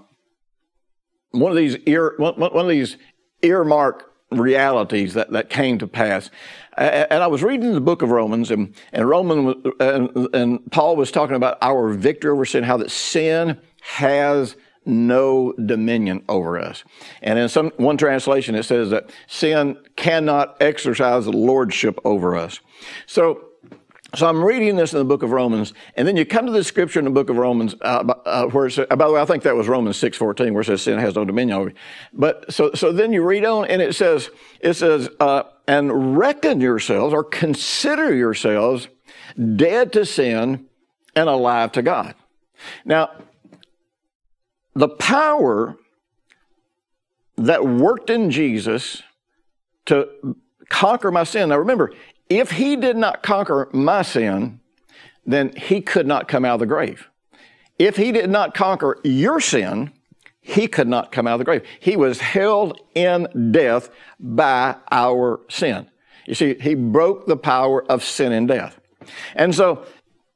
one 1.32 1.50
of 1.50 1.56
these 1.56 1.76
ear, 1.86 2.14
one, 2.18 2.40
of 2.40 2.68
these 2.68 2.96
earmark 3.42 4.10
realities 4.30 5.14
that, 5.14 5.30
that 5.32 5.50
came 5.50 5.78
to 5.78 5.86
pass. 5.86 6.30
And 6.76 7.22
I 7.22 7.26
was 7.26 7.42
reading 7.42 7.72
the 7.72 7.80
book 7.80 8.02
of 8.02 8.10
Romans, 8.10 8.50
and, 8.50 8.74
and 8.92 9.08
Roman 9.08 9.48
uh, 9.48 9.70
and, 9.80 10.34
and 10.34 10.72
Paul 10.72 10.96
was 10.96 11.10
talking 11.10 11.36
about 11.36 11.58
our 11.60 11.90
victory 11.90 12.30
over 12.30 12.44
sin, 12.46 12.64
how 12.64 12.78
that 12.78 12.90
sin 12.90 13.60
has 13.82 14.56
no 14.84 15.52
dominion 15.52 16.24
over 16.28 16.58
us. 16.58 16.82
And 17.20 17.38
in 17.38 17.48
some 17.48 17.72
one 17.76 17.96
translation, 17.96 18.54
it 18.54 18.64
says 18.64 18.90
that 18.90 19.10
sin 19.26 19.76
cannot 19.96 20.56
exercise 20.60 21.26
lordship 21.26 21.98
over 22.04 22.36
us. 22.36 22.60
So 23.06 23.51
so 24.14 24.28
I'm 24.28 24.44
reading 24.44 24.76
this 24.76 24.92
in 24.92 24.98
the 24.98 25.04
book 25.04 25.22
of 25.22 25.30
Romans, 25.30 25.72
and 25.96 26.06
then 26.06 26.16
you 26.16 26.26
come 26.26 26.44
to 26.46 26.52
the 26.52 26.64
scripture 26.64 26.98
in 26.98 27.06
the 27.06 27.10
book 27.10 27.30
of 27.30 27.36
Romans, 27.36 27.74
uh, 27.80 28.14
uh, 28.26 28.46
where 28.46 28.66
it 28.66 28.72
says, 28.72 28.86
by 28.90 29.06
the 29.06 29.12
way, 29.12 29.20
I 29.20 29.24
think 29.24 29.42
that 29.44 29.56
was 29.56 29.68
Romans 29.68 29.96
6.14, 29.96 30.52
where 30.52 30.60
it 30.60 30.66
says 30.66 30.82
sin 30.82 30.98
has 30.98 31.14
no 31.14 31.24
dominion 31.24 31.58
over 31.58 31.70
you. 31.70 31.74
But 32.12 32.52
so, 32.52 32.72
so 32.74 32.92
then 32.92 33.12
you 33.12 33.22
read 33.22 33.44
on, 33.44 33.66
and 33.66 33.80
it 33.80 33.94
says, 33.94 34.30
it 34.60 34.74
says, 34.74 35.08
uh, 35.18 35.44
and 35.66 36.18
reckon 36.18 36.60
yourselves 36.60 37.14
or 37.14 37.24
consider 37.24 38.14
yourselves 38.14 38.88
dead 39.56 39.92
to 39.94 40.04
sin 40.04 40.66
and 41.16 41.28
alive 41.28 41.72
to 41.72 41.82
God. 41.82 42.14
Now, 42.84 43.10
the 44.74 44.88
power 44.88 45.76
that 47.36 47.64
worked 47.64 48.10
in 48.10 48.30
Jesus 48.30 49.02
to 49.86 50.36
conquer 50.68 51.10
my 51.10 51.24
sin. 51.24 51.50
Now 51.50 51.58
remember, 51.58 51.92
if 52.38 52.52
he 52.52 52.76
did 52.76 52.96
not 52.96 53.22
conquer 53.22 53.68
my 53.72 54.02
sin, 54.02 54.60
then 55.24 55.52
he 55.56 55.80
could 55.80 56.06
not 56.06 56.28
come 56.28 56.44
out 56.44 56.54
of 56.54 56.60
the 56.60 56.66
grave. 56.66 57.08
If 57.78 57.96
he 57.96 58.12
did 58.12 58.30
not 58.30 58.54
conquer 58.54 58.98
your 59.02 59.40
sin, 59.40 59.92
he 60.40 60.66
could 60.66 60.88
not 60.88 61.12
come 61.12 61.26
out 61.26 61.34
of 61.34 61.38
the 61.38 61.44
grave. 61.44 61.64
He 61.80 61.96
was 61.96 62.20
held 62.20 62.80
in 62.94 63.50
death 63.52 63.90
by 64.18 64.76
our 64.90 65.40
sin. 65.48 65.88
You 66.26 66.34
see, 66.34 66.54
he 66.60 66.74
broke 66.74 67.26
the 67.26 67.36
power 67.36 67.84
of 67.90 68.04
sin 68.04 68.32
and 68.32 68.46
death. 68.46 68.78
And 69.34 69.54
so 69.54 69.84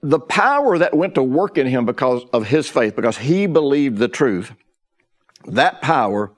the 0.03 0.21
power 0.21 0.79
that 0.79 0.95
went 0.95 1.15
to 1.17 1.23
work 1.23 1.59
in 1.59 1.67
him 1.67 1.85
because 1.85 2.25
of 2.33 2.47
his 2.47 2.69
faith, 2.69 2.97
because 2.97 3.19
he 3.19 3.47
believed 3.47 3.99
the 3.99 4.09
truth, 4.09 4.53
that 5.47 5.83
power, 5.83 6.33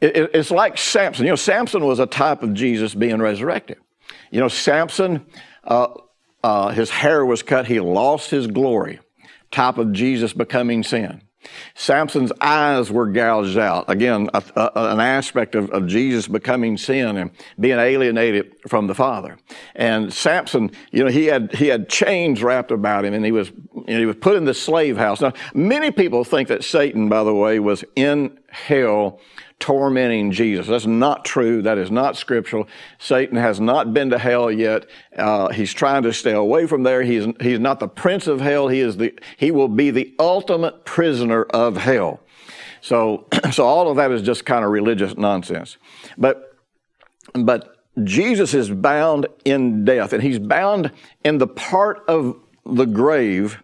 it's 0.00 0.50
like 0.50 0.78
Samson. 0.78 1.26
You 1.26 1.32
know, 1.32 1.36
Samson 1.36 1.84
was 1.84 1.98
a 1.98 2.06
type 2.06 2.42
of 2.42 2.54
Jesus 2.54 2.94
being 2.94 3.20
resurrected. 3.20 3.78
You 4.30 4.40
know, 4.40 4.48
Samson, 4.48 5.26
uh, 5.64 5.88
uh, 6.42 6.68
his 6.68 6.90
hair 6.90 7.24
was 7.24 7.42
cut, 7.42 7.66
he 7.66 7.80
lost 7.80 8.30
his 8.30 8.46
glory, 8.46 9.00
type 9.50 9.78
of 9.78 9.92
Jesus 9.92 10.32
becoming 10.32 10.82
sin. 10.82 11.22
Samson's 11.74 12.32
eyes 12.40 12.90
were 12.90 13.06
gouged 13.06 13.58
out. 13.58 13.88
Again, 13.88 14.28
a, 14.34 14.42
a, 14.56 14.70
an 14.74 15.00
aspect 15.00 15.54
of, 15.54 15.70
of, 15.70 15.86
Jesus 15.86 16.26
becoming 16.26 16.76
sin 16.76 17.16
and 17.16 17.30
being 17.58 17.78
alienated 17.78 18.56
from 18.66 18.86
the 18.86 18.94
Father. 18.94 19.38
And 19.74 20.12
Samson, 20.12 20.72
you 20.90 21.04
know, 21.04 21.10
he 21.10 21.26
had 21.26 21.54
he 21.54 21.68
had 21.68 21.88
chains 21.88 22.42
wrapped 22.42 22.72
about 22.72 23.04
him, 23.04 23.14
and 23.14 23.24
he 23.24 23.32
was 23.32 23.50
you 23.50 23.84
know, 23.86 23.98
he 23.98 24.06
was 24.06 24.16
put 24.16 24.36
in 24.36 24.44
the 24.44 24.54
slave 24.54 24.96
house. 24.96 25.20
Now, 25.20 25.32
many 25.54 25.90
people 25.90 26.24
think 26.24 26.48
that 26.48 26.64
Satan, 26.64 27.08
by 27.08 27.22
the 27.24 27.34
way, 27.34 27.60
was 27.60 27.84
in 27.94 28.38
hell 28.50 29.20
tormenting 29.60 30.30
Jesus. 30.30 30.66
That's 30.66 30.86
not 30.86 31.24
true. 31.24 31.62
That 31.62 31.78
is 31.78 31.90
not 31.90 32.16
scriptural. 32.16 32.68
Satan 32.98 33.36
has 33.36 33.60
not 33.60 33.92
been 33.92 34.10
to 34.10 34.18
hell 34.18 34.50
yet. 34.50 34.86
Uh, 35.16 35.48
he's 35.48 35.72
trying 35.72 36.02
to 36.04 36.12
stay 36.12 36.32
away 36.32 36.66
from 36.66 36.84
there. 36.84 37.02
He's, 37.02 37.26
he's 37.40 37.58
not 37.58 37.80
the 37.80 37.88
prince 37.88 38.26
of 38.26 38.40
hell. 38.40 38.68
He 38.68 38.80
is 38.80 38.96
the, 38.96 39.18
he 39.36 39.50
will 39.50 39.68
be 39.68 39.90
the 39.90 40.14
ultimate 40.18 40.84
prisoner 40.84 41.42
of 41.44 41.76
hell. 41.76 42.20
So, 42.80 43.26
so 43.52 43.64
all 43.64 43.90
of 43.90 43.96
that 43.96 44.12
is 44.12 44.22
just 44.22 44.44
kind 44.44 44.64
of 44.64 44.70
religious 44.70 45.16
nonsense. 45.16 45.76
But, 46.16 46.56
but 47.34 47.76
Jesus 48.04 48.54
is 48.54 48.70
bound 48.70 49.26
in 49.44 49.84
death 49.84 50.12
and 50.12 50.22
he's 50.22 50.38
bound 50.38 50.92
in 51.24 51.38
the 51.38 51.48
part 51.48 52.04
of 52.06 52.36
the 52.64 52.86
grave 52.86 53.62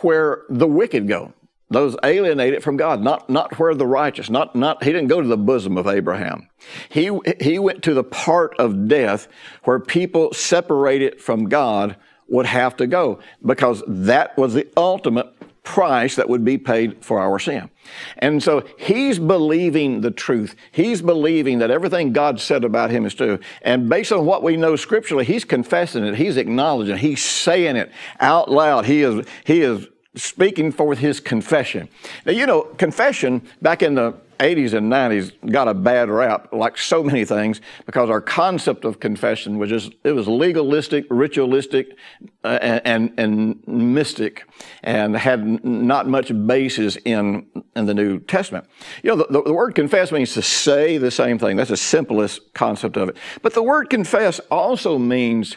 where 0.00 0.42
the 0.48 0.66
wicked 0.66 1.06
go 1.06 1.32
those 1.72 1.96
alienated 2.04 2.62
from 2.62 2.76
God, 2.76 3.00
not, 3.00 3.28
not 3.28 3.58
where 3.58 3.74
the 3.74 3.86
righteous, 3.86 4.30
not, 4.30 4.54
not, 4.54 4.82
he 4.82 4.92
didn't 4.92 5.08
go 5.08 5.20
to 5.20 5.28
the 5.28 5.36
bosom 5.36 5.76
of 5.76 5.86
Abraham. 5.86 6.48
He, 6.88 7.10
he 7.40 7.58
went 7.58 7.82
to 7.84 7.94
the 7.94 8.04
part 8.04 8.54
of 8.58 8.88
death 8.88 9.28
where 9.64 9.80
people 9.80 10.32
separated 10.32 11.20
from 11.20 11.48
God 11.48 11.96
would 12.28 12.46
have 12.46 12.76
to 12.76 12.86
go 12.86 13.20
because 13.44 13.82
that 13.86 14.36
was 14.38 14.54
the 14.54 14.68
ultimate 14.76 15.34
price 15.62 16.16
that 16.16 16.28
would 16.28 16.44
be 16.44 16.58
paid 16.58 17.04
for 17.04 17.20
our 17.20 17.38
sin. 17.38 17.70
And 18.18 18.42
so 18.42 18.64
he's 18.78 19.18
believing 19.18 20.00
the 20.00 20.10
truth. 20.10 20.56
He's 20.72 21.00
believing 21.02 21.58
that 21.60 21.70
everything 21.70 22.12
God 22.12 22.40
said 22.40 22.64
about 22.64 22.90
him 22.90 23.06
is 23.06 23.14
true. 23.14 23.38
And 23.62 23.88
based 23.88 24.12
on 24.12 24.26
what 24.26 24.42
we 24.42 24.56
know 24.56 24.74
scripturally, 24.74 25.24
he's 25.24 25.44
confessing 25.44 26.04
it. 26.04 26.16
He's 26.16 26.36
acknowledging 26.36 26.96
it. 26.96 27.00
He's 27.00 27.22
saying 27.22 27.76
it 27.76 27.92
out 28.18 28.50
loud. 28.50 28.86
He 28.86 29.02
is, 29.02 29.24
he 29.44 29.62
is 29.62 29.86
speaking 30.14 30.72
forth 30.72 30.98
his 30.98 31.20
confession. 31.20 31.88
Now, 32.26 32.32
you 32.32 32.46
know, 32.46 32.62
confession 32.62 33.42
back 33.62 33.82
in 33.82 33.94
the 33.94 34.14
80s 34.40 34.74
and 34.74 34.92
90s 34.92 35.52
got 35.52 35.68
a 35.68 35.74
bad 35.74 36.10
rap, 36.10 36.52
like 36.52 36.76
so 36.76 37.02
many 37.02 37.24
things, 37.24 37.60
because 37.86 38.10
our 38.10 38.20
concept 38.20 38.84
of 38.84 38.98
confession 38.98 39.56
was 39.56 39.70
just, 39.70 39.92
it 40.02 40.12
was 40.12 40.26
legalistic, 40.26 41.06
ritualistic, 41.10 41.96
uh, 42.42 42.58
and, 42.84 43.12
and 43.16 43.66
mystic, 43.66 44.44
and 44.82 45.16
had 45.16 45.64
not 45.64 46.08
much 46.08 46.32
basis 46.46 46.96
in, 47.04 47.46
in 47.76 47.86
the 47.86 47.94
New 47.94 48.18
Testament. 48.18 48.66
You 49.02 49.10
know, 49.10 49.24
the, 49.30 49.42
the 49.42 49.52
word 49.52 49.74
confess 49.76 50.10
means 50.10 50.34
to 50.34 50.42
say 50.42 50.98
the 50.98 51.10
same 51.10 51.38
thing. 51.38 51.56
That's 51.56 51.70
the 51.70 51.76
simplest 51.76 52.52
concept 52.52 52.96
of 52.96 53.08
it. 53.10 53.16
But 53.42 53.54
the 53.54 53.62
word 53.62 53.90
confess 53.90 54.40
also 54.50 54.98
means 54.98 55.56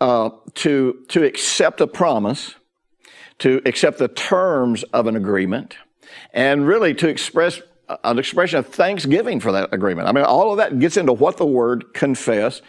uh, 0.00 0.30
to, 0.56 1.04
to 1.08 1.24
accept 1.24 1.80
a 1.80 1.86
promise, 1.86 2.54
to 3.40 3.60
accept 3.66 3.98
the 3.98 4.08
terms 4.08 4.82
of 4.84 5.06
an 5.06 5.16
agreement, 5.16 5.76
and 6.32 6.66
really 6.66 6.94
to 6.94 7.08
express 7.08 7.60
an 8.04 8.18
expression 8.18 8.58
of 8.58 8.66
thanksgiving 8.66 9.40
for 9.40 9.52
that 9.52 9.72
agreement. 9.72 10.08
I 10.08 10.12
mean, 10.12 10.24
all 10.24 10.52
of 10.52 10.58
that 10.58 10.78
gets 10.78 10.96
into 10.96 11.12
what 11.12 11.36
the 11.36 11.46
word 11.46 11.92
confess 11.92 12.62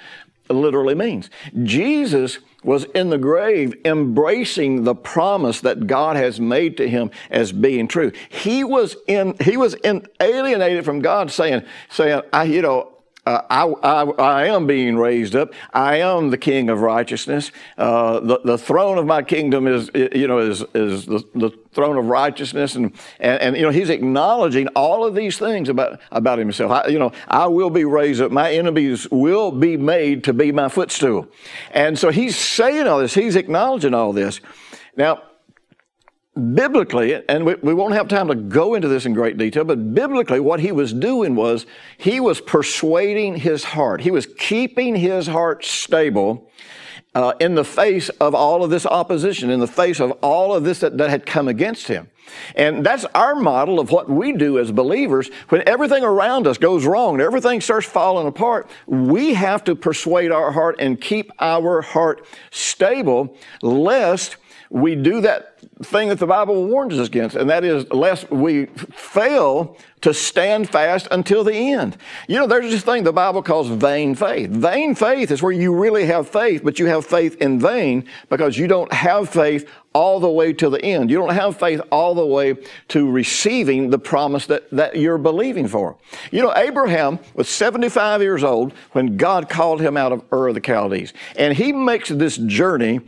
literally 0.50 0.96
means. 0.96 1.30
Jesus 1.63 2.40
was 2.63 2.86
in 2.96 3.10
the 3.10 3.18
grave 3.18 3.74
embracing 3.86 4.84
the 4.84 4.96
promise 4.96 5.62
that 5.62 5.88
God 5.88 6.16
has 6.16 6.40
made 6.40 6.78
to 6.78 6.88
him 6.88 7.10
as 7.30 7.51
being 7.51 7.88
true. 7.88 8.12
He 8.30 8.63
was 8.63 8.96
in, 9.08 9.36
he 9.42 9.58
was 9.58 9.74
in, 9.75 10.06
alienated 10.20 10.86
from 10.86 11.00
God 11.00 11.32
saying, 11.32 11.63
saying, 11.90 12.22
I, 12.34 12.44
you 12.44 12.62
know, 12.62 12.92
uh, 13.24 13.42
I, 13.51 13.66
I, 13.68 14.04
I, 14.04 14.46
am 14.48 14.66
being 14.66 14.98
raised 14.98 15.36
up. 15.36 15.54
I 15.74 15.98
am 15.98 16.32
the 16.32 16.40
King 16.40 16.72
of 16.72 16.82
righteousness. 16.82 17.51
Uh, 17.78 18.20
the, 18.20 18.40
the 18.44 18.58
throne 18.58 18.98
of 18.98 19.06
my 19.06 19.22
kingdom 19.22 19.68
is, 19.68 19.92
you 19.94 20.28
know, 20.28 20.40
is, 20.40 20.63
is 20.74 21.06
the, 21.06 21.24
the 21.36 21.51
throne 21.72 21.98
of 21.98 22.06
righteousness. 22.06 22.75
And, 22.75 22.94
and, 23.20 23.40
and, 23.40 23.56
you 23.56 23.62
know, 23.62 23.70
he's 23.70 23.92
acknowledging 23.92 24.70
all 24.70 25.06
of 25.06 25.13
these 25.13 25.38
things 25.38 25.70
about, 25.70 26.00
about 26.12 26.40
himself. 26.40 26.72
I, 26.72 26.88
you 26.88 26.98
know, 26.98 27.12
I 27.28 27.46
will 27.46 27.70
be 27.70 27.86
raised 27.86 28.22
up. 28.22 28.32
My 28.32 28.51
enemies 28.54 29.08
will 29.12 29.51
be 29.51 29.78
made 29.78 30.24
to 30.24 30.34
be 30.34 30.51
my 30.51 30.68
footstool. 30.68 31.28
And 31.72 32.00
so 32.00 32.10
he's 32.10 32.36
saying 32.36 32.88
all 32.88 33.00
this. 33.00 33.13
He's 33.13 33.36
acknowledging 33.36 33.94
all 33.94 34.13
this. 34.13 34.42
Now, 34.98 35.22
biblically, 36.35 37.21
and 37.27 37.45
we, 37.45 37.55
we, 37.55 37.73
won't 37.73 37.93
have 37.93 38.07
time 38.07 38.27
to 38.29 38.35
go 38.35 38.73
into 38.73 38.88
this 38.88 39.05
in 39.05 39.13
great 39.13 39.38
detail, 39.38 39.65
but 39.65 39.93
biblically, 39.93 40.39
what 40.39 40.59
he 40.61 40.71
was 40.71 40.93
doing 40.93 41.35
was 41.35 41.65
he 41.97 42.19
was 42.19 42.39
persuading 42.39 43.35
his 43.35 43.63
heart. 43.63 44.01
He 44.01 44.11
was 44.11 44.27
keeping 44.38 44.95
his 44.95 45.27
heart 45.27 45.65
stable 45.65 46.50
uh, 47.13 47.33
in 47.41 47.55
the 47.55 47.65
face 47.65 48.07
of 48.09 48.33
all 48.33 48.63
of 48.63 48.69
this 48.69 48.85
opposition, 48.85 49.50
in 49.50 49.59
the 49.59 49.67
face 49.67 50.00
of 50.00 50.11
all 50.21 50.55
of 50.55 50.63
this 50.63 50.79
that, 50.79 50.97
that 50.97 51.09
had 51.09 51.25
come 51.25 51.50
against 51.50 51.88
him. 51.88 52.09
And 52.55 52.85
that's 52.85 53.03
our 53.13 53.35
model 53.35 53.81
of 53.81 53.91
what 53.91 54.09
we 54.09 54.31
do 54.31 54.57
as 54.57 54.71
believers. 54.71 55.29
When 55.50 55.67
everything 55.67 56.03
around 56.05 56.47
us 56.47 56.57
goes 56.57 56.85
wrong, 56.85 57.19
everything 57.19 57.59
starts 57.59 57.85
falling 57.85 58.27
apart, 58.27 58.69
we 58.88 59.33
have 59.33 59.65
to 59.65 59.75
persuade 59.75 60.31
our 60.31 60.53
heart 60.53 60.77
and 60.79 61.01
keep 61.01 61.29
our 61.39 61.81
heart 61.81 62.25
stable, 62.51 63.35
lest 63.61 64.38
we 64.72 64.96
do 64.96 65.20
that 65.20 65.60
thing 65.84 66.08
that 66.08 66.20
the 66.20 66.25
Bible 66.25 66.66
warns 66.66 66.98
us 66.98 67.08
against, 67.08 67.36
and 67.36 67.50
that 67.50 67.66
is 67.66 67.92
lest 67.92 68.32
we 68.32 68.68
fail 68.68 69.75
to 70.00 70.13
stand 70.13 70.70
fast 70.70 71.10
until 71.12 71.44
the 71.44 71.54
end. 71.54 71.98
You 72.30 72.38
know, 72.38 72.48
there's 72.48 72.72
this 72.72 72.82
thing 72.82 73.04
the 73.04 73.12
Bible 73.12 73.44
calls 73.44 73.68
vain 73.68 74.16
faith. 74.16 74.50
Vain 74.50 74.96
faith 74.96 75.30
is 75.30 75.44
where 75.44 75.51
you 75.51 75.75
really 75.75 76.06
have 76.06 76.30
faith, 76.30 76.62
but 76.63 76.80
you 76.80 76.86
have 76.86 77.06
faith 77.06 77.36
in 77.42 77.60
vain 77.60 78.08
because 78.30 78.58
you 78.58 78.68
don't 78.68 78.92
have 78.94 79.30
faith 79.30 79.70
all 79.94 80.22
the 80.22 80.30
way 80.30 80.54
to 80.54 80.70
the 80.70 80.84
end. 80.84 81.12
You 81.12 81.18
don't 81.18 81.34
have 81.34 81.60
faith 81.60 81.82
all 81.92 82.16
the 82.16 82.25
way 82.25 82.56
to 82.88 83.12
receiving 83.12 83.90
the 83.90 84.00
promise 84.00 84.46
that, 84.46 84.70
that 84.72 84.96
you're 84.96 85.18
believing 85.18 85.68
for. 85.68 85.98
You 86.32 86.44
know, 86.44 86.54
Abraham 86.56 87.20
was 87.34 87.50
75 87.50 88.22
years 88.22 88.42
old 88.42 88.72
when 88.94 89.18
God 89.18 89.50
called 89.50 89.82
him 89.82 89.98
out 89.98 90.13
of 90.13 90.24
Ur 90.32 90.48
of 90.48 90.56
the 90.56 90.62
Chaldees. 90.62 91.12
And 91.36 91.58
he 91.58 91.74
makes 91.74 92.08
this 92.08 92.38
journey 92.38 93.01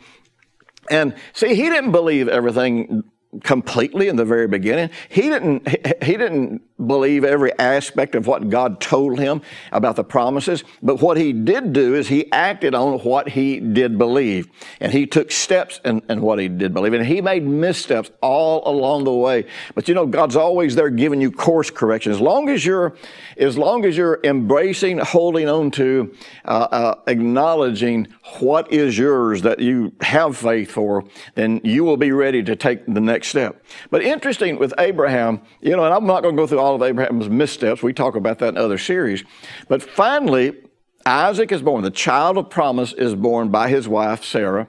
and 0.90 1.14
see, 1.32 1.54
he 1.54 1.62
didn't 1.62 1.92
believe 1.92 2.28
everything 2.28 3.04
completely 3.42 4.08
in 4.08 4.16
the 4.16 4.24
very 4.24 4.46
beginning. 4.46 4.90
He 5.08 5.22
didn't, 5.22 5.68
he 6.02 6.16
didn't 6.16 6.62
believe 6.86 7.24
every 7.24 7.56
aspect 7.58 8.14
of 8.14 8.26
what 8.26 8.48
God 8.48 8.80
told 8.80 9.18
him 9.18 9.42
about 9.70 9.96
the 9.96 10.04
promises, 10.04 10.64
but 10.82 11.00
what 11.00 11.16
he 11.16 11.32
did 11.32 11.72
do 11.72 11.94
is 11.94 12.08
he 12.08 12.30
acted 12.32 12.74
on 12.74 12.98
what 13.00 13.28
he 13.28 13.60
did 13.60 13.96
believe. 13.96 14.48
And 14.80 14.92
he 14.92 15.06
took 15.06 15.30
steps 15.30 15.80
in, 15.84 16.02
in 16.08 16.20
what 16.20 16.38
he 16.38 16.48
did 16.48 16.74
believe. 16.74 16.92
And 16.92 17.06
he 17.06 17.20
made 17.20 17.46
missteps 17.46 18.10
all 18.20 18.68
along 18.68 19.04
the 19.04 19.12
way. 19.12 19.46
But 19.74 19.88
you 19.88 19.94
know, 19.94 20.06
God's 20.06 20.36
always 20.36 20.74
there 20.74 20.90
giving 20.90 21.20
you 21.20 21.30
course 21.30 21.70
correction. 21.70 22.10
As 22.10 22.20
long 22.20 22.48
as 22.48 22.66
you're, 22.66 22.96
as 23.36 23.56
long 23.56 23.84
as 23.84 23.96
you're 23.96 24.20
embracing, 24.24 24.98
holding 24.98 25.48
on 25.48 25.70
to, 25.72 26.14
uh, 26.44 26.48
uh, 26.70 26.94
acknowledging 27.06 28.08
what 28.40 28.72
is 28.72 28.98
yours 28.98 29.42
that 29.42 29.60
you 29.60 29.92
have 30.00 30.36
faith 30.36 30.72
for, 30.72 31.04
then 31.36 31.60
you 31.62 31.84
will 31.84 31.96
be 31.96 32.10
ready 32.10 32.42
to 32.42 32.56
take 32.56 32.84
the 32.86 33.00
next 33.00 33.28
step. 33.28 33.64
But 33.90 34.02
interesting 34.02 34.58
with 34.58 34.74
Abraham, 34.78 35.40
you 35.60 35.76
know, 35.76 35.84
and 35.84 35.94
I'm 35.94 36.06
not 36.06 36.22
going 36.22 36.34
to 36.34 36.42
go 36.42 36.46
through 36.46 36.63
all 36.64 36.74
of 36.74 36.82
Abraham's 36.82 37.28
missteps. 37.28 37.82
We 37.82 37.92
talk 37.92 38.16
about 38.16 38.38
that 38.38 38.48
in 38.48 38.56
other 38.56 38.78
series. 38.78 39.22
But 39.68 39.82
finally, 39.82 40.56
Isaac 41.04 41.52
is 41.52 41.60
born. 41.60 41.84
The 41.84 41.90
child 41.90 42.38
of 42.38 42.48
promise 42.48 42.94
is 42.94 43.14
born 43.14 43.50
by 43.50 43.68
his 43.68 43.86
wife, 43.86 44.24
Sarah. 44.24 44.66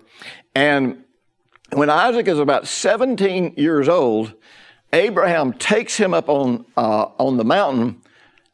And 0.54 1.06
when 1.72 1.90
Isaac 1.90 2.28
is 2.28 2.38
about 2.38 2.68
17 2.68 3.54
years 3.56 3.88
old, 3.88 4.34
Abraham 4.92 5.54
takes 5.54 5.96
him 5.96 6.14
up 6.14 6.28
on, 6.28 6.66
uh, 6.76 7.08
on 7.18 7.38
the 7.38 7.46
mountain 7.46 8.02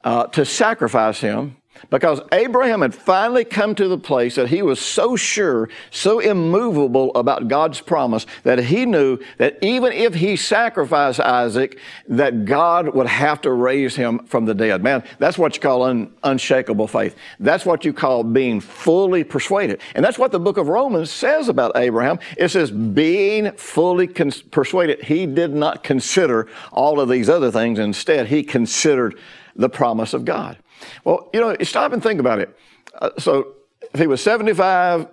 uh, 0.04 0.28
to 0.28 0.46
sacrifice 0.46 1.20
him. 1.20 1.58
Because 1.89 2.22
Abraham 2.31 2.81
had 2.81 2.94
finally 2.94 3.44
come 3.44 3.75
to 3.75 3.87
the 3.87 3.98
place 3.98 4.35
that 4.35 4.50
he 4.50 4.61
was 4.61 4.79
so 4.79 5.15
sure, 5.15 5.70
so 5.89 6.20
immovable 6.20 7.13
about 7.15 7.48
God's 7.48 7.81
promise 7.81 8.25
that 8.44 8.59
he 8.59 8.85
knew 8.85 9.17
that 9.37 9.57
even 9.61 9.91
if 9.91 10.13
he 10.13 10.35
sacrificed 10.35 11.20
Isaac, 11.20 11.79
that 12.07 12.46
God 12.46 12.94
would 12.94 13.07
have 13.07 13.41
to 13.41 13.51
raise 13.51 13.96
him 13.96 14.20
from 14.25 14.46
the 14.46 14.53
dead. 14.53 14.83
Man, 14.83 15.03
that's 15.20 15.37
what 15.37 15.55
you 15.55 15.61
call 15.61 15.83
un- 15.83 16.13
unshakable 16.24 16.87
faith. 16.87 17.15
That's 17.39 17.65
what 17.65 17.83
you 17.83 17.94
call 17.94 18.24
being 18.24 18.59
fully 18.59 19.24
persuaded. 19.24 19.81
And 19.96 20.05
that's 20.05 20.20
what 20.20 20.31
the 20.31 20.39
book 20.39 20.57
of 20.57 20.67
Romans 20.67 21.11
says 21.11 21.50
about 21.50 21.75
Abraham. 21.75 22.20
It 22.37 22.50
says 22.50 22.72
being 22.72 23.51
fully 23.53 24.07
cons- 24.07 24.41
persuaded. 24.41 25.03
He 25.03 25.25
did 25.25 25.53
not 25.53 25.83
consider 25.83 26.48
all 26.72 27.00
of 27.00 27.09
these 27.09 27.29
other 27.29 27.51
things. 27.51 27.79
Instead, 27.79 28.27
he 28.27 28.44
considered 28.44 29.17
the 29.55 29.70
promise 29.70 30.13
of 30.13 30.25
God. 30.25 30.57
Well, 31.03 31.29
you 31.33 31.39
know, 31.39 31.55
stop 31.61 31.94
and 31.94 32.01
think 32.01 32.20
about 32.20 32.39
it. 32.39 32.57
Uh, 32.94 33.09
so 33.17 33.53
if 33.94 34.00
he 34.00 34.07
was 34.07 34.22
75, 34.22 35.07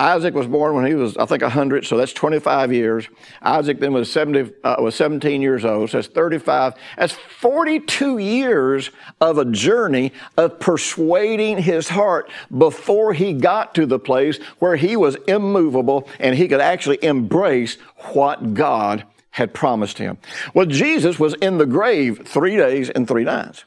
Isaac 0.00 0.32
was 0.32 0.46
born 0.46 0.74
when 0.74 0.86
he 0.86 0.94
was, 0.94 1.14
I 1.18 1.26
think, 1.26 1.42
100, 1.42 1.84
so 1.84 1.98
that's 1.98 2.14
25 2.14 2.72
years. 2.72 3.06
Isaac 3.42 3.80
then 3.80 3.92
was 3.92 4.10
70, 4.10 4.50
uh, 4.64 4.76
was 4.78 4.94
17 4.94 5.42
years 5.42 5.62
old, 5.62 5.90
so 5.90 5.98
that's 5.98 6.08
35. 6.08 6.74
That's 6.96 7.12
42 7.12 8.16
years 8.16 8.90
of 9.20 9.36
a 9.36 9.44
journey 9.44 10.12
of 10.38 10.58
persuading 10.58 11.58
his 11.58 11.90
heart 11.90 12.30
before 12.56 13.12
he 13.12 13.34
got 13.34 13.74
to 13.74 13.84
the 13.84 13.98
place 13.98 14.38
where 14.58 14.76
he 14.76 14.96
was 14.96 15.16
immovable 15.28 16.08
and 16.18 16.34
he 16.34 16.48
could 16.48 16.62
actually 16.62 17.02
embrace 17.04 17.74
what 18.14 18.54
God 18.54 19.04
had 19.32 19.52
promised 19.52 19.98
him. 19.98 20.16
Well, 20.54 20.66
Jesus 20.66 21.18
was 21.18 21.34
in 21.34 21.58
the 21.58 21.66
grave 21.66 22.26
three 22.26 22.56
days 22.56 22.88
and 22.88 23.06
three 23.06 23.24
nights. 23.24 23.64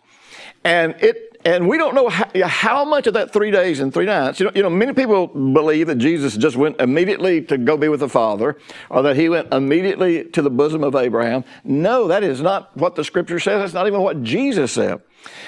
And 0.64 0.96
it 1.00 1.33
and 1.46 1.68
we 1.68 1.78
don't 1.78 1.96
know 1.96 2.10
how, 2.10 2.30
how, 2.48 2.86
much 2.86 3.08
of 3.08 3.14
that 3.16 3.34
three 3.34 3.52
days 3.52 3.80
and 3.80 3.94
three 3.94 4.06
nights. 4.06 4.40
You 4.40 4.46
know, 4.48 4.52
you 4.56 4.64
know, 4.64 4.70
many 4.70 4.94
people 4.94 5.28
believe 5.28 5.88
that 5.88 5.98
Jesus 5.98 6.38
just 6.38 6.56
went 6.56 6.80
immediately 6.80 7.42
to 7.44 7.58
go 7.58 7.78
be 7.78 7.90
with 7.90 8.00
the 8.00 8.10
Father, 8.10 8.58
or 8.90 9.02
that 9.04 9.16
he 9.16 9.30
went 9.30 9.54
immediately 9.54 10.26
to 10.26 10.42
the 10.42 10.50
bosom 10.50 10.84
of 10.84 10.96
Abraham. 10.96 11.44
No, 11.64 12.08
that 12.08 12.24
is 12.24 12.42
not 12.42 12.76
what 12.78 12.96
the 12.96 13.04
Scripture 13.04 13.40
says. 13.40 13.62
That's 13.62 13.74
not 13.74 13.88
even 13.88 14.02
what 14.02 14.24
Jesus 14.24 14.72
said. 14.72 15.02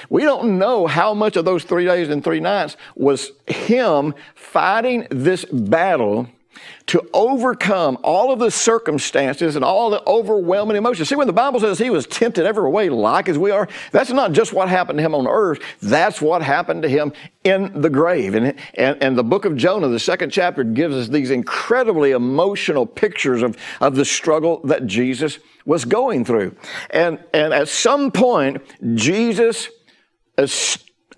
We 0.08 0.22
don't 0.22 0.58
know 0.58 0.86
how 0.86 1.14
much 1.14 1.36
of 1.36 1.44
those 1.44 1.64
three 1.64 1.84
days 1.84 2.08
and 2.08 2.22
three 2.24 2.40
nights 2.40 2.76
was 2.94 3.32
him 3.46 4.14
fighting 4.34 5.06
this 5.10 5.44
battle 5.44 6.28
to 6.86 7.08
overcome 7.12 7.98
all 8.02 8.32
of 8.32 8.38
the 8.38 8.50
circumstances 8.50 9.56
and 9.56 9.64
all 9.64 9.90
the 9.90 10.02
overwhelming 10.06 10.76
emotions. 10.76 11.08
See, 11.08 11.16
when 11.16 11.26
the 11.26 11.32
Bible 11.32 11.60
says 11.60 11.78
he 11.78 11.90
was 11.90 12.06
tempted 12.06 12.46
every 12.46 12.68
way 12.70 12.88
like 12.88 13.28
as 13.28 13.38
we 13.38 13.50
are, 13.50 13.68
that's 13.92 14.10
not 14.10 14.32
just 14.32 14.52
what 14.52 14.68
happened 14.68 14.98
to 14.98 15.04
him 15.04 15.14
on 15.14 15.26
earth, 15.26 15.60
that's 15.82 16.20
what 16.20 16.42
happened 16.42 16.82
to 16.82 16.88
him 16.88 17.12
in 17.44 17.80
the 17.80 17.90
grave. 17.90 18.34
And, 18.34 18.54
and, 18.74 19.02
and 19.02 19.18
the 19.18 19.24
book 19.24 19.44
of 19.44 19.56
Jonah, 19.56 19.88
the 19.88 19.98
second 19.98 20.30
chapter, 20.30 20.64
gives 20.64 20.94
us 20.94 21.08
these 21.08 21.30
incredibly 21.30 22.12
emotional 22.12 22.86
pictures 22.86 23.42
of, 23.42 23.56
of 23.80 23.96
the 23.96 24.04
struggle 24.04 24.60
that 24.64 24.86
Jesus 24.86 25.38
was 25.64 25.84
going 25.84 26.24
through. 26.24 26.54
And, 26.90 27.18
and 27.34 27.52
at 27.52 27.68
some 27.68 28.10
point, 28.10 28.62
Jesus 28.94 29.68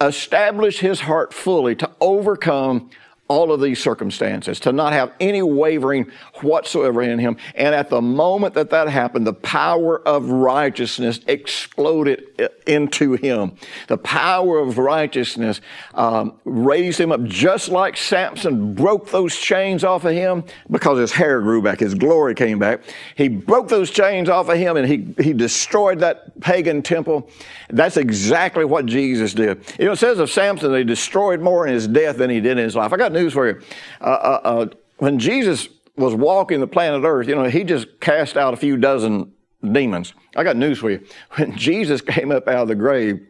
established 0.00 0.80
his 0.80 1.00
heart 1.00 1.34
fully 1.34 1.74
to 1.76 1.90
overcome 2.00 2.90
all 3.28 3.52
of 3.52 3.60
these 3.60 3.80
circumstances, 3.80 4.58
to 4.60 4.72
not 4.72 4.92
have 4.92 5.12
any 5.20 5.42
wavering 5.42 6.10
whatsoever 6.40 7.02
in 7.02 7.18
him. 7.18 7.36
And 7.54 7.74
at 7.74 7.90
the 7.90 8.00
moment 8.00 8.54
that 8.54 8.70
that 8.70 8.88
happened, 8.88 9.26
the 9.26 9.34
power 9.34 10.00
of 10.06 10.30
righteousness 10.30 11.20
exploded 11.26 12.24
into 12.66 13.14
him. 13.14 13.52
The 13.88 13.98
power 13.98 14.58
of 14.58 14.78
righteousness 14.78 15.60
um, 15.94 16.38
raised 16.44 17.00
him 17.00 17.12
up 17.12 17.22
just 17.24 17.68
like 17.68 17.96
Samson 17.96 18.74
broke 18.74 19.10
those 19.10 19.36
chains 19.36 19.84
off 19.84 20.04
of 20.04 20.12
him 20.12 20.44
because 20.70 20.98
his 20.98 21.12
hair 21.12 21.40
grew 21.40 21.62
back, 21.62 21.80
his 21.80 21.94
glory 21.94 22.34
came 22.34 22.58
back. 22.58 22.80
He 23.14 23.28
broke 23.28 23.68
those 23.68 23.90
chains 23.90 24.28
off 24.28 24.48
of 24.48 24.56
him 24.56 24.76
and 24.76 24.86
he, 24.86 25.14
he 25.22 25.32
destroyed 25.32 25.98
that 26.00 26.40
pagan 26.40 26.82
temple. 26.82 27.30
That's 27.70 27.96
exactly 27.96 28.64
what 28.64 28.86
Jesus 28.86 29.34
did. 29.34 29.64
You 29.78 29.86
know, 29.86 29.92
it 29.92 29.96
says 29.96 30.18
of 30.18 30.30
Samson 30.30 30.72
that 30.72 30.78
he 30.78 30.84
destroyed 30.84 31.40
more 31.40 31.66
in 31.66 31.74
his 31.74 31.86
death 31.86 32.18
than 32.18 32.30
he 32.30 32.40
did 32.40 32.52
in 32.52 32.64
his 32.64 32.76
life. 32.76 32.92
I 32.92 32.96
got 32.96 33.12
news 33.18 33.32
for 33.32 33.48
you. 33.48 33.60
Uh, 34.00 34.04
uh, 34.04 34.40
uh, 34.44 34.66
when 34.98 35.18
Jesus 35.18 35.68
was 35.96 36.14
walking 36.14 36.60
the 36.60 36.66
planet 36.66 37.02
Earth, 37.04 37.28
you 37.28 37.34
know, 37.34 37.44
he 37.44 37.64
just 37.64 38.00
cast 38.00 38.36
out 38.36 38.54
a 38.54 38.56
few 38.56 38.76
dozen 38.76 39.32
demons. 39.72 40.14
I 40.36 40.44
got 40.44 40.56
news 40.56 40.78
for 40.78 40.90
you. 40.90 41.04
When 41.36 41.56
Jesus 41.56 42.00
came 42.00 42.30
up 42.30 42.48
out 42.48 42.62
of 42.62 42.68
the 42.68 42.74
grave, 42.74 43.26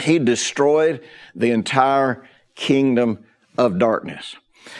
he 0.00 0.18
destroyed 0.18 1.02
the 1.34 1.50
entire 1.50 2.28
kingdom 2.54 3.24
of 3.56 3.78
darkness. 3.78 4.36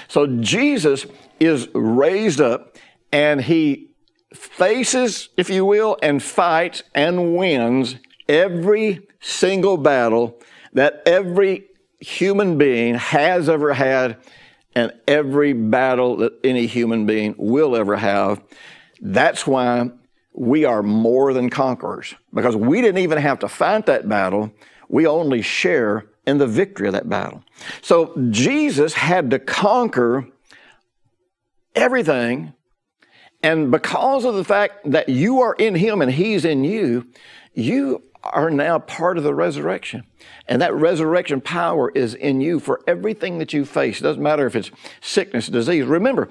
So 0.08 0.26
Jesus 0.26 1.06
is 1.38 1.68
raised 1.74 2.40
up 2.40 2.76
and 3.12 3.40
he 3.40 3.90
faces, 4.34 5.28
if 5.36 5.50
you 5.50 5.64
will, 5.64 5.98
and 6.02 6.22
fights 6.22 6.82
and 6.94 7.36
wins 7.36 7.96
every 8.28 9.06
single 9.20 9.76
battle 9.76 10.38
that 10.72 11.02
every 11.06 11.64
human 12.00 12.56
being 12.56 12.94
has 12.94 13.48
ever 13.48 13.74
had 13.74 14.16
and 14.74 14.92
every 15.08 15.52
battle 15.52 16.16
that 16.18 16.32
any 16.44 16.66
human 16.66 17.06
being 17.06 17.34
will 17.38 17.76
ever 17.76 17.96
have. 17.96 18.42
That's 19.00 19.46
why 19.46 19.90
we 20.32 20.64
are 20.64 20.82
more 20.82 21.32
than 21.32 21.50
conquerors 21.50 22.14
because 22.32 22.56
we 22.56 22.80
didn't 22.80 23.02
even 23.02 23.18
have 23.18 23.40
to 23.40 23.48
fight 23.48 23.86
that 23.86 24.08
battle. 24.08 24.52
We 24.88 25.06
only 25.06 25.42
share 25.42 26.06
in 26.26 26.38
the 26.38 26.46
victory 26.46 26.86
of 26.86 26.92
that 26.94 27.08
battle. 27.08 27.42
So 27.82 28.14
Jesus 28.30 28.94
had 28.94 29.30
to 29.30 29.38
conquer 29.38 30.26
everything. 31.74 32.54
And 33.42 33.70
because 33.70 34.24
of 34.24 34.34
the 34.34 34.44
fact 34.44 34.90
that 34.90 35.08
you 35.08 35.40
are 35.40 35.54
in 35.54 35.74
him 35.74 36.02
and 36.02 36.10
he's 36.10 36.44
in 36.44 36.62
you, 36.62 37.06
you 37.54 38.02
are 38.22 38.50
now 38.50 38.78
part 38.78 39.18
of 39.18 39.24
the 39.24 39.34
resurrection. 39.34 40.04
And 40.46 40.60
that 40.62 40.74
resurrection 40.74 41.40
power 41.40 41.90
is 41.90 42.14
in 42.14 42.40
you 42.40 42.60
for 42.60 42.80
everything 42.86 43.38
that 43.38 43.52
you 43.52 43.64
face. 43.64 44.00
It 44.00 44.02
doesn't 44.02 44.22
matter 44.22 44.46
if 44.46 44.54
it's 44.54 44.70
sickness, 45.00 45.46
disease. 45.46 45.84
Remember, 45.84 46.28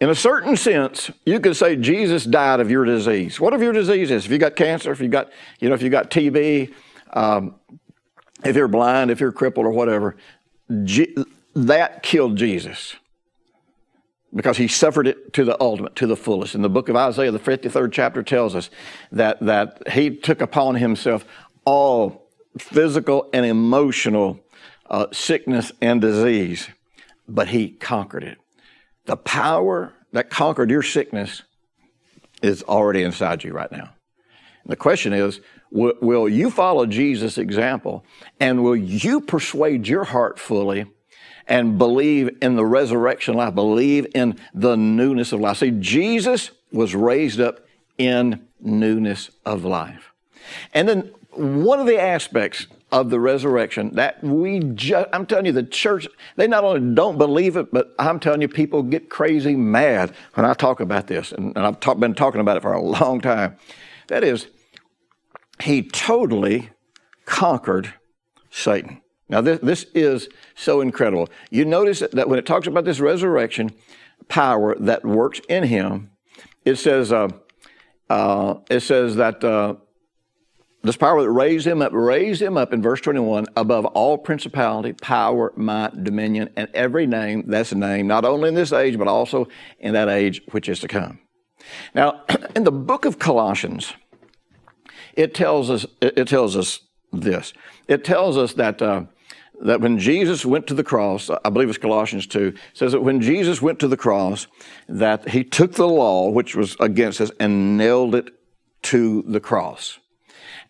in 0.00 0.10
a 0.10 0.14
certain 0.14 0.56
sense, 0.56 1.10
you 1.24 1.40
could 1.40 1.56
say 1.56 1.76
Jesus 1.76 2.24
died 2.24 2.60
of 2.60 2.70
your 2.70 2.84
disease. 2.84 3.40
Whatever 3.40 3.64
your 3.64 3.72
disease 3.72 4.10
is, 4.10 4.26
if 4.26 4.30
you 4.30 4.38
got 4.38 4.56
cancer, 4.56 4.90
if 4.92 5.00
you 5.00 5.08
got, 5.08 5.30
you 5.60 5.68
know, 5.68 5.74
if 5.74 5.82
you 5.82 5.90
got 5.90 6.10
TB, 6.10 6.74
um, 7.12 7.54
if 8.44 8.56
you're 8.56 8.68
blind, 8.68 9.10
if 9.10 9.20
you're 9.20 9.32
crippled 9.32 9.64
or 9.64 9.70
whatever, 9.70 10.16
G- 10.84 11.14
that 11.54 12.02
killed 12.02 12.36
Jesus 12.36 12.96
because 14.34 14.56
he 14.56 14.68
suffered 14.68 15.06
it 15.06 15.32
to 15.34 15.44
the 15.44 15.60
ultimate, 15.60 15.94
to 15.96 16.06
the 16.06 16.16
fullest. 16.16 16.54
In 16.54 16.62
the 16.62 16.70
book 16.70 16.88
of 16.88 16.96
Isaiah, 16.96 17.30
the 17.30 17.38
53rd 17.38 17.92
chapter 17.92 18.22
tells 18.22 18.54
us 18.54 18.70
that, 19.10 19.40
that 19.40 19.82
he 19.92 20.16
took 20.16 20.40
upon 20.40 20.76
himself 20.76 21.24
all 21.64 22.28
physical 22.58 23.28
and 23.32 23.44
emotional 23.44 24.40
uh, 24.90 25.06
sickness 25.12 25.72
and 25.80 26.00
disease, 26.00 26.68
but 27.28 27.48
he 27.48 27.70
conquered 27.70 28.24
it. 28.24 28.38
The 29.06 29.16
power 29.16 29.92
that 30.12 30.30
conquered 30.30 30.70
your 30.70 30.82
sickness 30.82 31.42
is 32.42 32.62
already 32.62 33.02
inside 33.02 33.44
you 33.44 33.52
right 33.52 33.70
now. 33.70 33.90
And 34.64 34.72
the 34.72 34.76
question 34.76 35.12
is, 35.12 35.40
will, 35.70 35.94
will 36.00 36.28
you 36.28 36.50
follow 36.50 36.86
Jesus' 36.86 37.38
example 37.38 38.04
and 38.40 38.62
will 38.62 38.76
you 38.76 39.20
persuade 39.20 39.88
your 39.88 40.04
heart 40.04 40.38
fully 40.38 40.86
and 41.46 41.78
believe 41.78 42.38
in 42.40 42.56
the 42.56 42.64
resurrection 42.64 43.34
life, 43.34 43.54
believe 43.54 44.06
in 44.14 44.38
the 44.54 44.76
newness 44.76 45.32
of 45.32 45.40
life. 45.40 45.58
See, 45.58 45.70
Jesus 45.72 46.50
was 46.72 46.94
raised 46.94 47.40
up 47.40 47.60
in 47.98 48.46
newness 48.60 49.30
of 49.44 49.64
life. 49.64 50.12
And 50.72 50.88
then 50.88 51.12
one 51.34 51.80
of 51.80 51.86
the 51.86 52.00
aspects 52.00 52.66
of 52.90 53.08
the 53.08 53.18
resurrection 53.18 53.94
that 53.94 54.22
we 54.22 54.60
just, 54.60 55.08
I'm 55.12 55.24
telling 55.24 55.46
you, 55.46 55.52
the 55.52 55.62
church, 55.62 56.06
they 56.36 56.46
not 56.46 56.62
only 56.62 56.94
don't 56.94 57.16
believe 57.16 57.56
it, 57.56 57.72
but 57.72 57.94
I'm 57.98 58.20
telling 58.20 58.42
you, 58.42 58.48
people 58.48 58.82
get 58.82 59.08
crazy 59.08 59.56
mad 59.56 60.12
when 60.34 60.44
I 60.44 60.52
talk 60.52 60.80
about 60.80 61.06
this. 61.06 61.32
And, 61.32 61.56
and 61.56 61.66
I've 61.66 61.80
talk, 61.80 61.98
been 61.98 62.14
talking 62.14 62.40
about 62.40 62.58
it 62.58 62.62
for 62.62 62.72
a 62.72 62.82
long 62.82 63.20
time. 63.20 63.56
That 64.08 64.24
is, 64.24 64.46
he 65.62 65.82
totally 65.82 66.70
conquered 67.24 67.94
Satan. 68.50 69.01
Now, 69.28 69.40
this, 69.40 69.60
this 69.60 69.86
is 69.94 70.28
so 70.54 70.80
incredible. 70.80 71.28
You 71.50 71.64
notice 71.64 72.00
that 72.12 72.28
when 72.28 72.38
it 72.38 72.46
talks 72.46 72.66
about 72.66 72.84
this 72.84 73.00
resurrection 73.00 73.70
power 74.28 74.74
that 74.80 75.04
works 75.04 75.40
in 75.48 75.64
him, 75.64 76.10
it 76.64 76.76
says, 76.76 77.12
uh, 77.12 77.28
uh, 78.10 78.54
it 78.70 78.80
says 78.80 79.16
that 79.16 79.42
uh, 79.42 79.76
this 80.82 80.96
power 80.96 81.22
that 81.22 81.30
raised 81.30 81.66
him 81.66 81.80
up, 81.80 81.92
raised 81.92 82.42
him 82.42 82.56
up 82.56 82.72
in 82.72 82.82
verse 82.82 83.00
21 83.00 83.46
above 83.56 83.86
all 83.86 84.18
principality, 84.18 84.92
power, 84.92 85.52
might, 85.56 86.02
dominion, 86.02 86.50
and 86.56 86.68
every 86.74 87.06
name 87.06 87.44
that's 87.46 87.72
a 87.72 87.76
name, 87.76 88.06
not 88.06 88.24
only 88.24 88.48
in 88.48 88.54
this 88.54 88.72
age, 88.72 88.98
but 88.98 89.08
also 89.08 89.46
in 89.78 89.94
that 89.94 90.08
age 90.08 90.42
which 90.50 90.68
is 90.68 90.80
to 90.80 90.88
come. 90.88 91.20
Now, 91.94 92.24
in 92.56 92.64
the 92.64 92.72
book 92.72 93.04
of 93.04 93.18
Colossians, 93.18 93.94
it 95.14 95.34
tells 95.34 95.70
us, 95.70 95.86
it 96.00 96.26
tells 96.26 96.56
us 96.56 96.80
this. 97.12 97.52
It 97.88 98.04
tells 98.04 98.36
us 98.36 98.54
that 98.54 98.80
uh, 98.80 99.04
that 99.62 99.80
when 99.80 99.98
Jesus 99.98 100.44
went 100.44 100.66
to 100.66 100.74
the 100.74 100.84
cross, 100.84 101.30
I 101.44 101.48
believe 101.48 101.68
it's 101.68 101.78
Colossians 101.78 102.26
2, 102.26 102.52
says 102.74 102.92
that 102.92 103.00
when 103.00 103.20
Jesus 103.20 103.62
went 103.62 103.78
to 103.78 103.88
the 103.88 103.96
cross, 103.96 104.48
that 104.88 105.28
he 105.28 105.44
took 105.44 105.74
the 105.74 105.86
law, 105.86 106.28
which 106.30 106.56
was 106.56 106.76
against 106.80 107.20
us, 107.20 107.30
and 107.38 107.76
nailed 107.78 108.14
it 108.14 108.30
to 108.82 109.22
the 109.22 109.40
cross. 109.40 110.00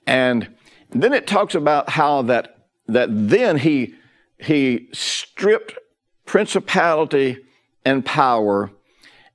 And 0.06 0.54
then 0.90 1.14
it 1.14 1.26
talks 1.26 1.54
about 1.54 1.88
how 1.88 2.22
that, 2.22 2.66
that 2.86 3.08
then 3.10 3.56
he, 3.58 3.94
he 4.38 4.88
stripped 4.92 5.74
principality 6.26 7.38
and 7.84 8.04
power 8.04 8.70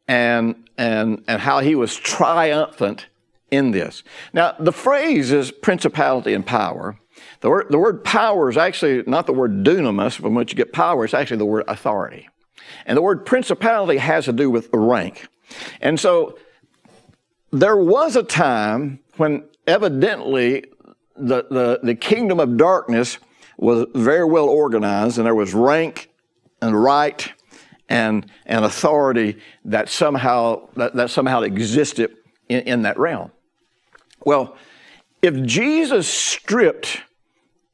and, 0.08 0.70
and, 0.78 1.24
and 1.28 1.41
how 1.41 1.60
he 1.60 1.74
was 1.74 1.96
triumphant 1.96 3.08
in 3.51 3.71
this. 3.71 4.03
Now, 4.33 4.55
the 4.60 4.71
phrase 4.71 5.31
is 5.31 5.51
principality 5.51 6.33
and 6.33 6.45
power. 6.45 6.97
The 7.41 7.49
word, 7.49 7.67
the 7.69 7.77
word 7.77 8.03
power 8.03 8.49
is 8.49 8.57
actually 8.57 9.03
not 9.07 9.25
the 9.25 9.33
word 9.33 9.63
dunamis, 9.63 10.15
from 10.15 10.36
which 10.36 10.51
you 10.51 10.57
get 10.57 10.73
power, 10.73 11.05
it's 11.05 11.13
actually 11.13 11.38
the 11.38 11.45
word 11.45 11.63
authority. 11.67 12.29
And 12.86 12.97
the 12.97 13.01
word 13.01 13.25
principality 13.25 13.97
has 13.97 14.25
to 14.25 14.33
do 14.33 14.49
with 14.49 14.69
rank. 14.73 15.27
And 15.81 15.99
so 15.99 16.38
there 17.51 17.77
was 17.77 18.15
a 18.15 18.23
time 18.23 18.99
when 19.17 19.45
evidently 19.65 20.65
the, 21.15 21.45
the, 21.49 21.79
the 21.81 21.95
kingdom 21.95 22.39
of 22.39 22.57
darkness 22.57 23.17
was 23.57 23.88
very 23.95 24.25
well 24.25 24.49
organized 24.49 25.17
and 25.17 25.25
there 25.25 25.36
was 25.36 25.53
rank 25.53 26.10
and 26.62 26.81
right 26.81 27.31
and, 27.89 28.29
and 28.45 28.65
authority 28.65 29.38
that 29.65 29.89
somehow, 29.89 30.67
that, 30.75 30.95
that 30.95 31.10
somehow 31.10 31.41
existed 31.41 32.15
in, 32.49 32.62
in 32.62 32.81
that 32.83 32.99
realm. 32.99 33.31
Well, 34.25 34.58
if 35.21 35.41
Jesus 35.43 36.08
stripped 36.08 37.01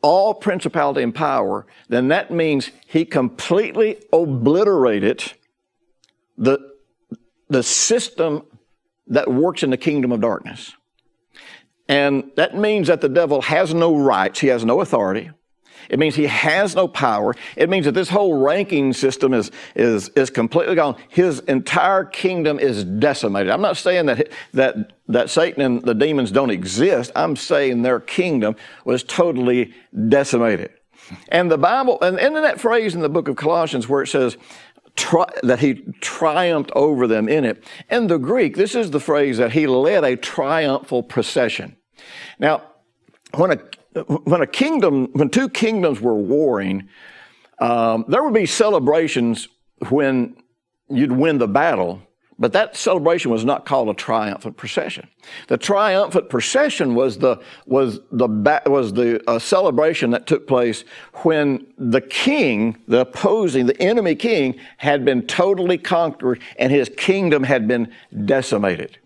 all 0.02 0.34
principality 0.34 1.02
and 1.02 1.16
power, 1.16 1.66
then 1.88 2.10
that 2.10 2.30
means 2.30 2.72
he 2.86 3.06
completely 3.06 3.98
obliterated 4.12 5.34
the, 6.38 6.60
the 7.50 7.64
system 7.64 8.44
that 9.08 9.32
works 9.32 9.64
in 9.64 9.70
the 9.70 9.78
kingdom 9.78 10.12
of 10.12 10.22
darkness. 10.22 10.74
And 11.88 12.32
that 12.36 12.56
means 12.56 12.88
that 12.88 13.02
the 13.02 13.10
devil 13.10 13.42
has 13.42 13.74
no 13.74 13.96
rights, 13.96 14.40
he 14.40 14.48
has 14.48 14.64
no 14.64 14.82
authority. 14.82 15.32
It 15.90 16.00
means 16.00 16.16
he 16.16 16.28
has 16.28 16.76
no 16.76 16.88
power. 16.88 17.36
It 17.56 17.70
means 17.70 17.86
that 17.86 17.94
this 17.94 18.10
whole 18.10 18.42
ranking 18.42 18.94
system 18.94 19.34
is, 19.34 19.52
is, 19.76 20.10
is 20.10 20.30
completely 20.30 20.76
gone. 20.76 20.96
His 21.10 21.40
entire 21.42 22.06
kingdom 22.06 22.60
is 22.60 22.84
decimated. 22.84 23.52
I'm 23.52 23.62
not 23.62 23.78
saying 23.78 24.06
that, 24.08 24.30
that, 24.54 24.94
that 25.08 25.30
Satan 25.30 25.62
and 25.62 25.82
the 25.82 25.94
demons 25.94 26.32
don't 26.32 26.50
exist. 26.50 27.12
I'm 27.16 27.36
saying 27.36 27.82
their 27.82 28.00
kingdom 28.00 28.56
was 28.86 29.04
totally 29.04 29.74
decimated. 30.10 30.72
And 31.30 31.52
the 31.52 31.58
Bible, 31.58 32.02
and 32.02 32.18
in 32.18 32.34
that 32.34 32.62
phrase 32.62 32.96
in 32.96 33.02
the 33.02 33.10
book 33.10 33.28
of 33.28 33.36
Colossians 33.36 33.90
where 33.90 34.04
it 34.04 34.08
says, 34.08 34.38
Tri- 34.96 35.26
that 35.42 35.58
he 35.60 35.86
triumphed 36.02 36.72
over 36.76 37.08
them 37.08 37.28
in 37.28 37.46
it. 37.46 37.64
In 37.90 38.06
the 38.06 38.20
Greek, 38.20 38.56
this 38.56 38.76
is 38.76 38.92
the 38.92 39.00
phrase 39.00 39.40
that 39.40 39.52
he 39.52 39.66
led 39.66 40.04
a 40.04 40.16
triumphal 40.16 41.02
procession. 41.02 41.76
Now, 42.38 42.62
when 43.34 43.50
a 43.50 43.58
when 44.24 44.42
a 44.42 44.48
kingdom, 44.48 45.10
when 45.14 45.30
two 45.30 45.50
kingdoms 45.50 46.02
were 46.02 46.16
warring, 46.16 46.90
um, 47.60 48.06
there 48.08 48.24
would 48.24 48.34
be 48.34 48.46
celebrations 48.46 49.48
when 49.90 50.36
you'd 50.90 51.12
win 51.12 51.38
the 51.38 51.48
battle, 51.48 52.02
but 52.40 52.52
that 52.54 52.76
celebration 52.76 53.32
was 53.32 53.46
not 53.46 53.66
called 53.66 53.90
a 53.90 53.94
triumphant 53.94 54.58
procession. 54.58 55.08
The 55.48 55.58
triumphant 55.58 56.30
procession 56.30 56.96
was 56.96 57.18
the 57.18 57.38
was 57.66 58.00
the 58.12 58.28
was 58.66 58.94
the 58.94 59.22
uh, 59.30 59.40
celebration 59.40 60.12
that 60.12 60.26
took 60.28 60.48
place 60.48 60.84
when 61.24 61.68
the 61.78 62.02
king, 62.02 62.78
the 62.88 63.02
opposing, 63.02 63.68
the 63.68 63.80
enemy 63.82 64.16
king, 64.16 64.56
had 64.78 65.06
been 65.06 65.26
totally 65.28 65.78
conquered 65.78 66.42
and 66.58 66.72
his 66.72 66.90
kingdom 66.98 67.44
had 67.44 67.68
been 67.68 67.94
decimated. 68.26 68.98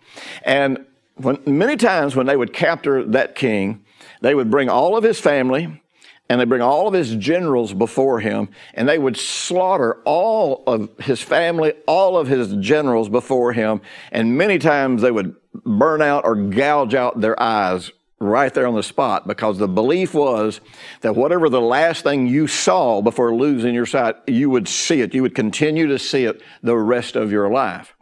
And 0.44 0.86
when, 1.16 1.40
many 1.46 1.76
times 1.76 2.16
when 2.16 2.26
they 2.26 2.38
would 2.38 2.54
capture 2.54 3.04
that 3.04 3.36
king, 3.36 3.84
they 4.22 4.36
would 4.36 4.50
bring 4.50 4.70
all 4.70 4.98
of 4.98 5.04
his 5.04 5.20
family 5.20 5.82
and 6.30 6.42
they 6.42 6.46
bring 6.46 6.62
all 6.62 6.88
of 6.88 6.94
his 6.94 7.16
generals 7.16 7.74
before 7.74 8.20
him 8.20 8.50
and 8.74 8.88
they 8.88 8.98
would 8.98 9.18
slaughter 9.18 10.02
all 10.06 10.64
of 10.68 10.90
his 11.00 11.22
family, 11.22 11.74
all 11.88 12.18
of 12.18 12.28
his 12.28 12.54
generals 12.56 13.10
before 13.10 13.54
him. 13.54 13.82
And 14.12 14.38
many 14.38 14.60
times 14.60 15.02
they 15.02 15.12
would 15.12 15.36
burn 15.54 16.02
out 16.02 16.26
or 16.26 16.36
gouge 16.36 16.94
out 16.94 17.22
their 17.22 17.42
eyes 17.42 17.92
right 18.20 18.54
there 18.54 18.68
on 18.68 18.74
the 18.74 18.84
spot 18.84 19.28
because 19.28 19.58
the 19.58 19.68
belief 19.68 20.14
was 20.14 20.60
that 21.02 21.16
whatever 21.16 21.50
the 21.50 21.62
last 21.62 22.04
thing 22.04 22.28
you 22.28 22.48
saw 22.48 23.02
before 23.02 23.36
losing 23.36 23.74
your 23.74 23.86
sight, 23.86 24.16
you 24.28 24.50
would 24.50 24.68
see 24.68 25.02
it. 25.02 25.14
You 25.14 25.22
would 25.22 25.36
continue 25.36 25.88
to 25.88 26.00
see 26.00 26.26
it 26.26 26.42
the 26.64 26.76
rest 26.76 27.16
of 27.16 27.32
your 27.32 27.50
life. 27.50 27.96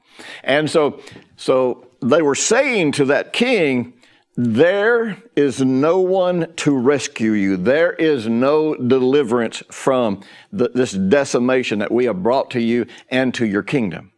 And 0.43 0.69
so, 0.69 1.01
so 1.35 1.87
they 2.01 2.21
were 2.21 2.35
saying 2.35 2.93
to 2.93 3.05
that 3.05 3.33
king, 3.33 3.93
there 4.37 5.17
is 5.35 5.61
no 5.61 5.99
one 5.99 6.53
to 6.57 6.77
rescue 6.77 7.31
you. 7.31 7.55
There 7.57 7.93
is 7.93 8.27
no 8.27 8.75
deliverance 8.75 9.63
from 9.71 10.21
the, 10.51 10.69
this 10.73 10.91
decimation 10.91 11.79
that 11.79 11.91
we 11.91 12.05
have 12.05 12.21
brought 12.21 12.51
to 12.51 12.61
you 12.61 12.85
and 13.09 13.33
to 13.35 13.45
your 13.45 13.63
kingdom. 13.63 14.11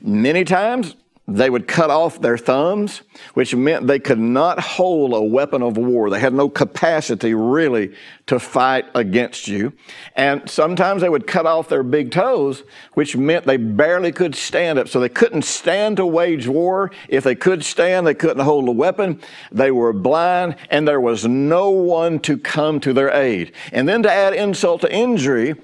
Many 0.00 0.44
times, 0.44 0.94
they 1.28 1.50
would 1.50 1.66
cut 1.66 1.90
off 1.90 2.20
their 2.20 2.38
thumbs, 2.38 3.02
which 3.34 3.52
meant 3.52 3.88
they 3.88 3.98
could 3.98 4.18
not 4.18 4.60
hold 4.60 5.12
a 5.12 5.20
weapon 5.20 5.60
of 5.60 5.76
war. 5.76 6.08
They 6.08 6.20
had 6.20 6.32
no 6.32 6.48
capacity 6.48 7.34
really 7.34 7.94
to 8.26 8.38
fight 8.38 8.84
against 8.94 9.48
you. 9.48 9.72
And 10.14 10.48
sometimes 10.48 11.02
they 11.02 11.08
would 11.08 11.26
cut 11.26 11.44
off 11.44 11.68
their 11.68 11.82
big 11.82 12.12
toes, 12.12 12.62
which 12.94 13.16
meant 13.16 13.44
they 13.44 13.56
barely 13.56 14.12
could 14.12 14.36
stand 14.36 14.78
up. 14.78 14.86
So 14.86 15.00
they 15.00 15.08
couldn't 15.08 15.42
stand 15.42 15.96
to 15.96 16.06
wage 16.06 16.46
war. 16.46 16.92
If 17.08 17.24
they 17.24 17.34
could 17.34 17.64
stand, 17.64 18.06
they 18.06 18.14
couldn't 18.14 18.44
hold 18.44 18.68
a 18.68 18.72
weapon. 18.72 19.20
They 19.50 19.72
were 19.72 19.92
blind 19.92 20.54
and 20.70 20.86
there 20.86 21.00
was 21.00 21.26
no 21.26 21.70
one 21.70 22.20
to 22.20 22.38
come 22.38 22.78
to 22.80 22.92
their 22.92 23.10
aid. 23.10 23.52
And 23.72 23.88
then 23.88 24.04
to 24.04 24.12
add 24.12 24.32
insult 24.32 24.82
to 24.82 24.94
injury, 24.94 25.56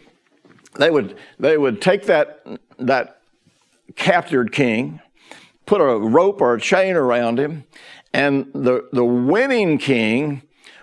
they 0.74 0.90
would, 0.90 1.16
they 1.38 1.56
would 1.56 1.80
take 1.80 2.06
that, 2.06 2.44
that 2.78 3.20
captured 3.94 4.50
king, 4.50 5.00
put 5.72 5.80
a 5.80 5.96
rope 5.96 6.42
or 6.42 6.52
a 6.52 6.60
chain 6.60 6.96
around 6.96 7.40
him, 7.40 7.64
and 8.12 8.46
the, 8.52 8.86
the 8.92 9.02
winning 9.06 9.78
king 9.78 10.42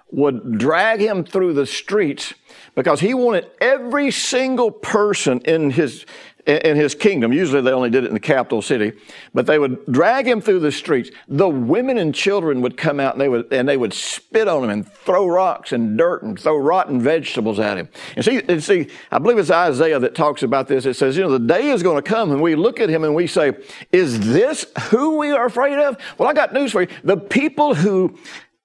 would 0.10 0.58
drag 0.58 1.00
him 1.00 1.24
through 1.24 1.54
the 1.54 1.68
streets 1.68 2.34
because 2.74 3.00
he 3.00 3.14
wanted 3.14 3.46
every 3.62 4.10
single 4.10 4.72
person 4.72 5.40
in 5.42 5.70
his 5.70 6.08
in 6.46 6.76
his 6.76 6.96
kingdom. 6.96 7.32
Usually 7.34 7.62
they 7.62 7.72
only 7.72 7.90
did 7.90 8.04
it 8.04 8.08
in 8.08 8.14
the 8.14 8.20
capital 8.20 8.62
city, 8.62 8.94
but 9.34 9.46
they 9.46 9.60
would 9.60 9.86
drag 9.88 10.28
him 10.28 10.42
through 10.42 10.60
the 10.60 10.72
streets. 10.72 11.12
The 11.28 11.48
women 11.48 11.98
and 11.98 12.14
children 12.14 12.62
would 12.62 12.78
come 12.78 13.00
out 13.00 13.14
and 13.14 13.22
they 13.22 13.30
would, 13.30 13.52
and 13.52 13.68
they 13.68 13.78
would 13.78 13.94
spit 13.94 14.48
on 14.48 14.64
him 14.64 14.70
and 14.70 14.92
throw 14.92 15.28
rocks 15.28 15.72
and 15.72 15.98
dirt 15.98 16.24
and 16.24 16.40
throw 16.40 16.58
rotten 16.58 17.02
vegetables 17.02 17.60
at 17.60 17.78
him. 17.78 17.90
And 18.16 18.26
see, 18.26 18.42
and 18.48 18.64
see, 18.64 18.88
I 19.12 19.20
believe 19.20 19.38
it's 19.38 19.52
Isaiah 19.52 20.00
that 20.00 20.16
talks 20.16 20.44
about 20.44 20.68
this. 20.68 20.86
It 20.86 20.96
says, 20.96 21.18
you 21.18 21.24
know, 21.24 21.30
the 21.30 21.40
day 21.40 21.70
is 21.70 21.84
going 21.84 22.02
to 22.02 22.10
come 22.10 22.32
and 22.32 22.42
we 22.42 22.56
look 22.56 22.80
at 22.80 22.90
him 22.90 23.04
and 23.04 23.14
we 23.14 23.28
say, 23.28 23.54
is 23.92 24.20
this 24.32 24.66
who 24.90 25.18
we 25.18 25.32
are 25.32 25.46
afraid 25.46 25.78
of? 25.78 25.98
Well, 26.18 26.30
I 26.30 26.34
got 26.34 26.54
news 26.54 26.72
for 26.72 26.82
you. 26.82 26.88
The 27.04 27.18
people 27.18 27.76
who 27.76 28.18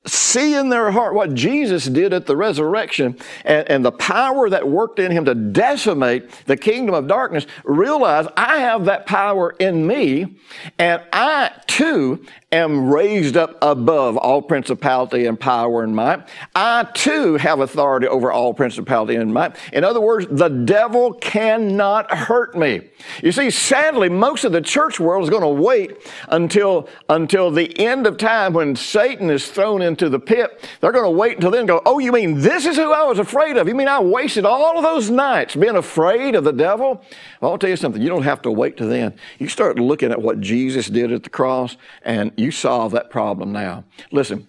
see 0.07 0.55
in 0.55 0.69
their 0.69 0.90
heart 0.90 1.14
what 1.14 1.35
Jesus 1.35 1.87
did 1.87 2.12
at 2.12 2.27
the 2.27 2.37
resurrection 2.37 3.17
and, 3.45 3.69
and, 3.71 3.85
the 3.85 3.93
power 3.93 4.51
that 4.51 4.69
worked 4.69 4.99
in 4.99 5.11
him 5.11 5.25
to 5.25 5.35
decimate 5.35 6.31
the 6.47 6.57
kingdom 6.57 6.95
of 6.95 7.07
darkness, 7.07 7.47
realize 7.64 8.27
I 8.37 8.59
have 8.59 8.85
that 8.85 9.07
power 9.07 9.55
in 9.59 9.87
me 9.87 10.37
and 10.79 11.03
I 11.12 11.53
too 11.67 12.25
am 12.55 12.90
raised 12.90 13.37
up 13.37 13.57
above 13.61 14.17
all 14.17 14.40
principality 14.40 15.27
and 15.27 15.38
power 15.38 15.83
and 15.83 15.95
might. 15.95 16.29
I 16.55 16.85
too 16.95 17.37
have 17.37 17.61
authority 17.61 18.07
over 18.07 18.33
all 18.33 18.55
principality 18.55 19.17
and 19.17 19.33
might. 19.33 19.57
In 19.73 19.85
other 19.85 20.01
words, 20.01 20.27
the 20.31 20.49
devil 20.49 21.14
cannot 21.14 22.12
hurt 22.12 22.57
me. 22.57 22.83
You 23.23 23.33
see, 23.33 23.51
sadly, 23.51 24.09
most 24.09 24.45
of 24.45 24.53
the 24.53 24.61
church 24.61 25.01
world 25.01 25.25
is 25.25 25.31
going 25.31 25.43
to 25.43 25.49
wait 25.49 25.97
until, 26.29 26.88
until 27.09 27.51
the 27.51 27.79
end 27.79 28.07
of 28.07 28.17
time 28.17 28.53
when 28.53 28.77
Satan 28.77 29.31
is 29.31 29.51
thrown 29.51 29.83
into 29.83 30.09
the 30.09 30.21
pit. 30.21 30.69
They're 30.81 30.93
going 30.93 31.05
to 31.05 31.11
wait 31.11 31.37
until 31.37 31.51
then 31.51 31.67
go, 31.67 31.83
oh, 31.85 31.99
you 31.99 32.12
mean 32.12 32.38
this 32.38 32.67
is 32.67 32.77
who 32.77 32.93
I 32.93 33.05
was 33.05 33.19
afraid 33.19 33.57
of? 33.57 33.69
You 33.69 33.75
mean 33.75 33.88
I 33.88 34.01
wasted 34.01 34.45
all 34.45 34.77
of 34.77 34.83
those 34.85 35.11
nights 35.11 35.57
being 35.57 35.77
afraid 35.77 36.35
of 36.35 36.45
the 36.45 36.53
devil? 36.53 37.05
Well, 37.40 37.53
I'll 37.53 37.59
tell 37.59 37.71
you 37.71 37.77
something. 37.77 38.01
You 38.01 38.09
don't 38.09 38.23
have 38.23 38.43
to 38.43 38.51
wait 38.51 38.77
till 38.77 38.88
then. 38.88 39.14
You 39.38 39.49
start 39.49 39.79
looking 39.79 40.12
at 40.12 40.23
what 40.23 40.40
Jesus 40.40 40.87
did 40.87 41.12
at 41.12 41.25
the 41.25 41.31
cross 41.31 41.77
and 42.03 42.33
you 42.37 42.44
solve 42.51 42.93
that 42.93 43.11
problem 43.11 43.53
now. 43.53 43.85
Listen, 44.11 44.49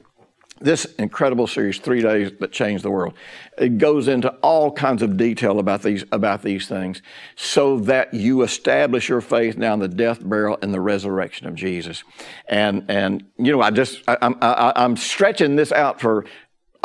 this 0.61 0.85
incredible 0.97 1.47
series, 1.47 1.79
Three 1.79 2.01
Days 2.01 2.31
That 2.39 2.51
Changed 2.51 2.83
the 2.83 2.89
World, 2.89 3.13
it 3.57 3.77
goes 3.77 4.07
into 4.07 4.29
all 4.41 4.71
kinds 4.71 5.01
of 5.01 5.17
detail 5.17 5.59
about 5.59 5.81
these, 5.81 6.05
about 6.13 6.43
these 6.43 6.67
things 6.67 7.01
so 7.35 7.79
that 7.79 8.13
you 8.13 8.41
establish 8.41 9.09
your 9.09 9.19
faith 9.19 9.57
now 9.57 9.73
in 9.73 9.79
the 9.79 9.87
death, 9.89 10.23
burial, 10.23 10.57
and 10.61 10.73
the 10.73 10.79
resurrection 10.79 11.45
of 11.47 11.55
Jesus. 11.55 12.03
And, 12.47 12.85
and 12.87 13.25
you 13.37 13.51
know, 13.51 13.61
I 13.61 13.69
just, 13.71 14.01
I, 14.07 14.17
I'm, 14.21 14.37
I, 14.41 14.71
I'm 14.77 14.95
stretching 14.95 15.57
this 15.57 15.73
out 15.73 15.99
for 15.99 16.25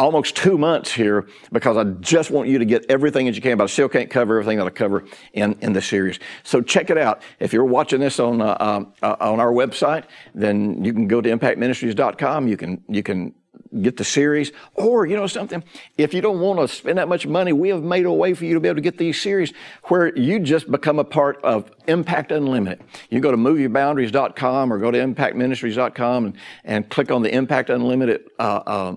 almost 0.01 0.35
two 0.35 0.57
months 0.57 0.91
here 0.91 1.27
because 1.53 1.77
I 1.77 1.85
just 2.01 2.31
want 2.31 2.49
you 2.49 2.59
to 2.59 2.65
get 2.65 2.87
everything 2.89 3.27
that 3.27 3.37
you 3.37 3.43
can, 3.43 3.59
but 3.59 3.65
I 3.65 3.67
still 3.67 3.89
can't 3.89 4.11
cover 4.11 4.41
everything 4.41 4.59
that 4.59 4.67
I 4.67 4.71
cover 4.71 5.05
in, 5.35 5.57
in 5.61 5.73
the 5.73 5.83
series. 5.83 6.19
So 6.43 6.63
check 6.63 6.91
it 6.91 6.99
out. 6.99 7.23
If 7.39 7.53
you're 7.53 7.65
watching 7.65 8.01
this 8.01 8.19
on, 8.19 8.41
uh, 8.41 8.57
um, 8.59 8.95
uh, 9.03 9.17
on 9.21 9.41
our 9.41 9.53
website, 9.53 10.05
then 10.35 10.83
you 10.83 10.93
can 10.93 11.07
go 11.07 11.21
to 11.21 11.29
impactministries.com. 11.29 12.49
You 12.49 12.57
can, 12.57 12.83
you 12.89 13.03
can 13.03 13.35
get 13.83 13.99
the 13.99 14.05
series. 14.05 14.53
Or, 14.75 15.07
you 15.07 15.17
know 15.17 15.27
something, 15.27 15.63
if 15.99 16.15
you 16.15 16.21
don't 16.21 16.41
want 16.41 16.61
to 16.61 16.69
spend 16.69 16.99
that 16.99 17.09
much 17.09 17.27
money, 17.27 17.53
we 17.53 17.69
have 17.69 17.83
made 17.83 18.07
a 18.07 18.13
way 18.13 18.35
for 18.35 18.47
you 18.47 18.55
to 18.55 18.61
be 18.61 18.69
able 18.69 18.77
to 18.77 18.83
get 18.83 18.99
these 18.99 19.21
series 19.21 19.53
where 19.85 20.17
you 20.17 20.41
just 20.41 20.71
become 20.71 20.99
a 20.99 21.05
part 21.05 21.43
of 21.45 21.71
Impact 21.87 22.33
Unlimited. 22.33 22.83
You 23.11 23.21
go 23.21 23.31
to 23.31 23.37
movyboundaries.com 23.37 24.73
or 24.73 24.79
go 24.79 24.91
to 24.91 24.99
impactministries.com 24.99 26.25
and, 26.25 26.37
and 26.65 26.89
click 26.89 27.11
on 27.11 27.23
the 27.23 27.33
Impact 27.35 27.71
Unlimited 27.71 28.31
uh, 28.39 28.63
uh, 28.67 28.95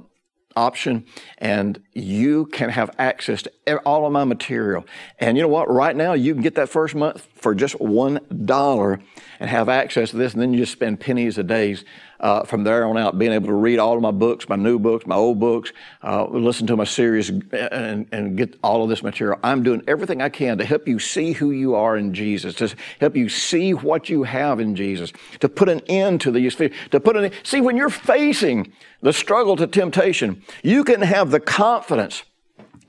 option 0.55 1.05
and 1.37 1.81
you 1.93 2.45
can 2.47 2.69
have 2.69 2.91
access 2.97 3.41
to 3.43 3.77
all 3.85 4.05
of 4.05 4.11
my 4.11 4.23
material. 4.23 4.85
And 5.19 5.37
you 5.37 5.43
know 5.43 5.49
what? 5.49 5.69
Right 5.69 5.95
now 5.95 6.13
you 6.13 6.33
can 6.33 6.43
get 6.43 6.55
that 6.55 6.69
first 6.69 6.95
month 6.95 7.27
for 7.43 7.53
just 7.53 7.79
one 7.79 8.19
dollar 8.45 8.99
and 9.39 9.49
have 9.49 9.67
access 9.67 10.11
to 10.11 10.17
this 10.17 10.33
and 10.33 10.41
then 10.41 10.53
you 10.53 10.59
just 10.59 10.71
spend 10.71 10.99
pennies 10.99 11.37
a 11.37 11.43
day 11.43 11.75
uh, 12.21 12.45
from 12.45 12.63
there 12.63 12.85
on 12.85 12.97
out, 12.97 13.19
being 13.19 13.33
able 13.33 13.47
to 13.47 13.53
read 13.53 13.79
all 13.79 13.97
of 13.97 14.01
my 14.01 14.11
books, 14.11 14.47
my 14.47 14.55
new 14.55 14.79
books, 14.79 15.05
my 15.05 15.15
old 15.15 15.41
books, 15.41 15.73
uh, 16.03 16.25
listen 16.25 16.65
to 16.65 16.77
my 16.77 16.85
series, 16.85 17.27
and, 17.29 18.07
and 18.13 18.37
get 18.37 18.57
all 18.63 18.81
of 18.81 18.87
this 18.87 19.03
material. 19.03 19.37
I'm 19.43 19.61
doing 19.61 19.83
everything 19.89 20.21
I 20.21 20.29
can 20.29 20.57
to 20.59 20.63
help 20.63 20.87
you 20.87 20.99
see 20.99 21.33
who 21.33 21.51
you 21.51 21.75
are 21.75 21.97
in 21.97 22.13
Jesus, 22.13 22.55
to 22.55 22.73
help 23.01 23.17
you 23.17 23.27
see 23.27 23.73
what 23.73 24.07
you 24.07 24.23
have 24.23 24.61
in 24.61 24.73
Jesus, 24.73 25.11
to 25.41 25.49
put 25.49 25.67
an 25.67 25.81
end 25.87 26.21
to 26.21 26.31
these 26.31 26.55
fears, 26.55 26.71
to 26.91 27.01
put 27.01 27.17
an 27.17 27.29
see 27.43 27.59
when 27.59 27.75
you're 27.75 27.89
facing 27.89 28.71
the 29.01 29.11
struggle 29.11 29.57
to 29.57 29.67
temptation, 29.67 30.41
you 30.63 30.85
can 30.85 31.01
have 31.01 31.29
the 31.29 31.41
confidence 31.41 32.23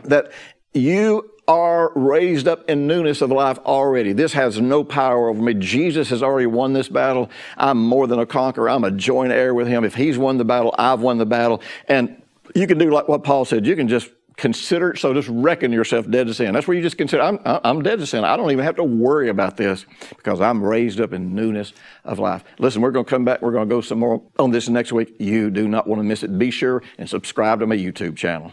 that 0.05 0.31
you 0.73 1.34
are 1.47 1.93
raised 1.95 2.49
up 2.49 2.69
in 2.69 2.87
newness 2.87 3.21
of 3.21 3.31
life 3.31 3.59
already. 3.67 4.13
This 4.13 4.33
has 4.33 4.61
no 4.61 4.83
power 4.83 5.29
over 5.29 5.43
me. 5.43 5.55
Jesus 5.55 6.09
has 6.11 6.23
already 6.23 6.47
won 6.47 6.73
this 6.73 6.89
battle. 6.89 7.31
I'm 7.57 7.79
more 7.79 8.07
than 8.07 8.19
a 8.19 8.27
conqueror. 8.27 8.71
I'm 8.71 8.85
a 8.85 8.91
joint 8.91 9.33
heir 9.33 9.55
with 9.55 9.67
him. 9.67 9.85
If 9.85 9.95
he's 9.95 10.17
won 10.17 10.39
the 10.39 10.45
battle, 10.45 10.75
I've 10.79 11.01
won 11.01 11.19
the 11.19 11.27
battle. 11.27 11.61
And 11.89 12.23
you 12.55 12.67
can 12.67 12.79
do 12.79 12.91
like 12.91 13.09
what 13.09 13.25
Paul 13.25 13.45
said. 13.45 13.67
You 13.67 13.77
can 13.77 13.89
just 13.89 14.11
consider, 14.37 14.97
so 14.97 15.15
just 15.15 15.29
reckon 15.29 15.71
yourself 15.71 16.11
dead 16.11 16.27
to 16.27 16.35
sin. 16.35 16.53
That's 16.55 16.67
where 16.67 16.77
you 16.77 16.83
just 16.83 16.99
consider, 16.99 17.23
I'm, 17.23 17.39
I'm 17.45 17.83
dead 17.83 18.01
to 18.01 18.07
sin. 18.07 18.25
I 18.25 18.37
don't 18.37 18.51
even 18.51 18.65
have 18.65 18.77
to 18.77 18.85
worry 18.85 19.29
about 19.29 19.57
this 19.57 19.87
because 20.09 20.41
I'm 20.41 20.63
raised 20.63 21.01
up 21.01 21.13
in 21.13 21.35
newness 21.35 21.73
of 22.05 22.19
life. 22.19 22.43
Listen, 22.59 22.83
we're 22.83 22.91
going 22.91 23.05
to 23.05 23.11
come 23.11 23.25
back. 23.25 23.43
We're 23.43 23.53
going 23.53 23.69
to 23.69 23.75
go 23.75 23.81
some 23.81 24.01
more 24.01 24.23
on 24.39 24.51
this 24.51 24.69
next 24.69 24.93
week. 24.93 25.15
You 25.19 25.51
do 25.51 25.69
not 25.69 25.87
want 25.87 26.01
to 26.01 26.05
miss 26.05 26.23
it. 26.23 26.37
Be 26.39 26.51
sure 26.51 26.83
and 26.99 27.09
subscribe 27.09 27.61
to 27.61 27.67
my 27.67 27.77
YouTube 27.77 28.17
channel. 28.17 28.53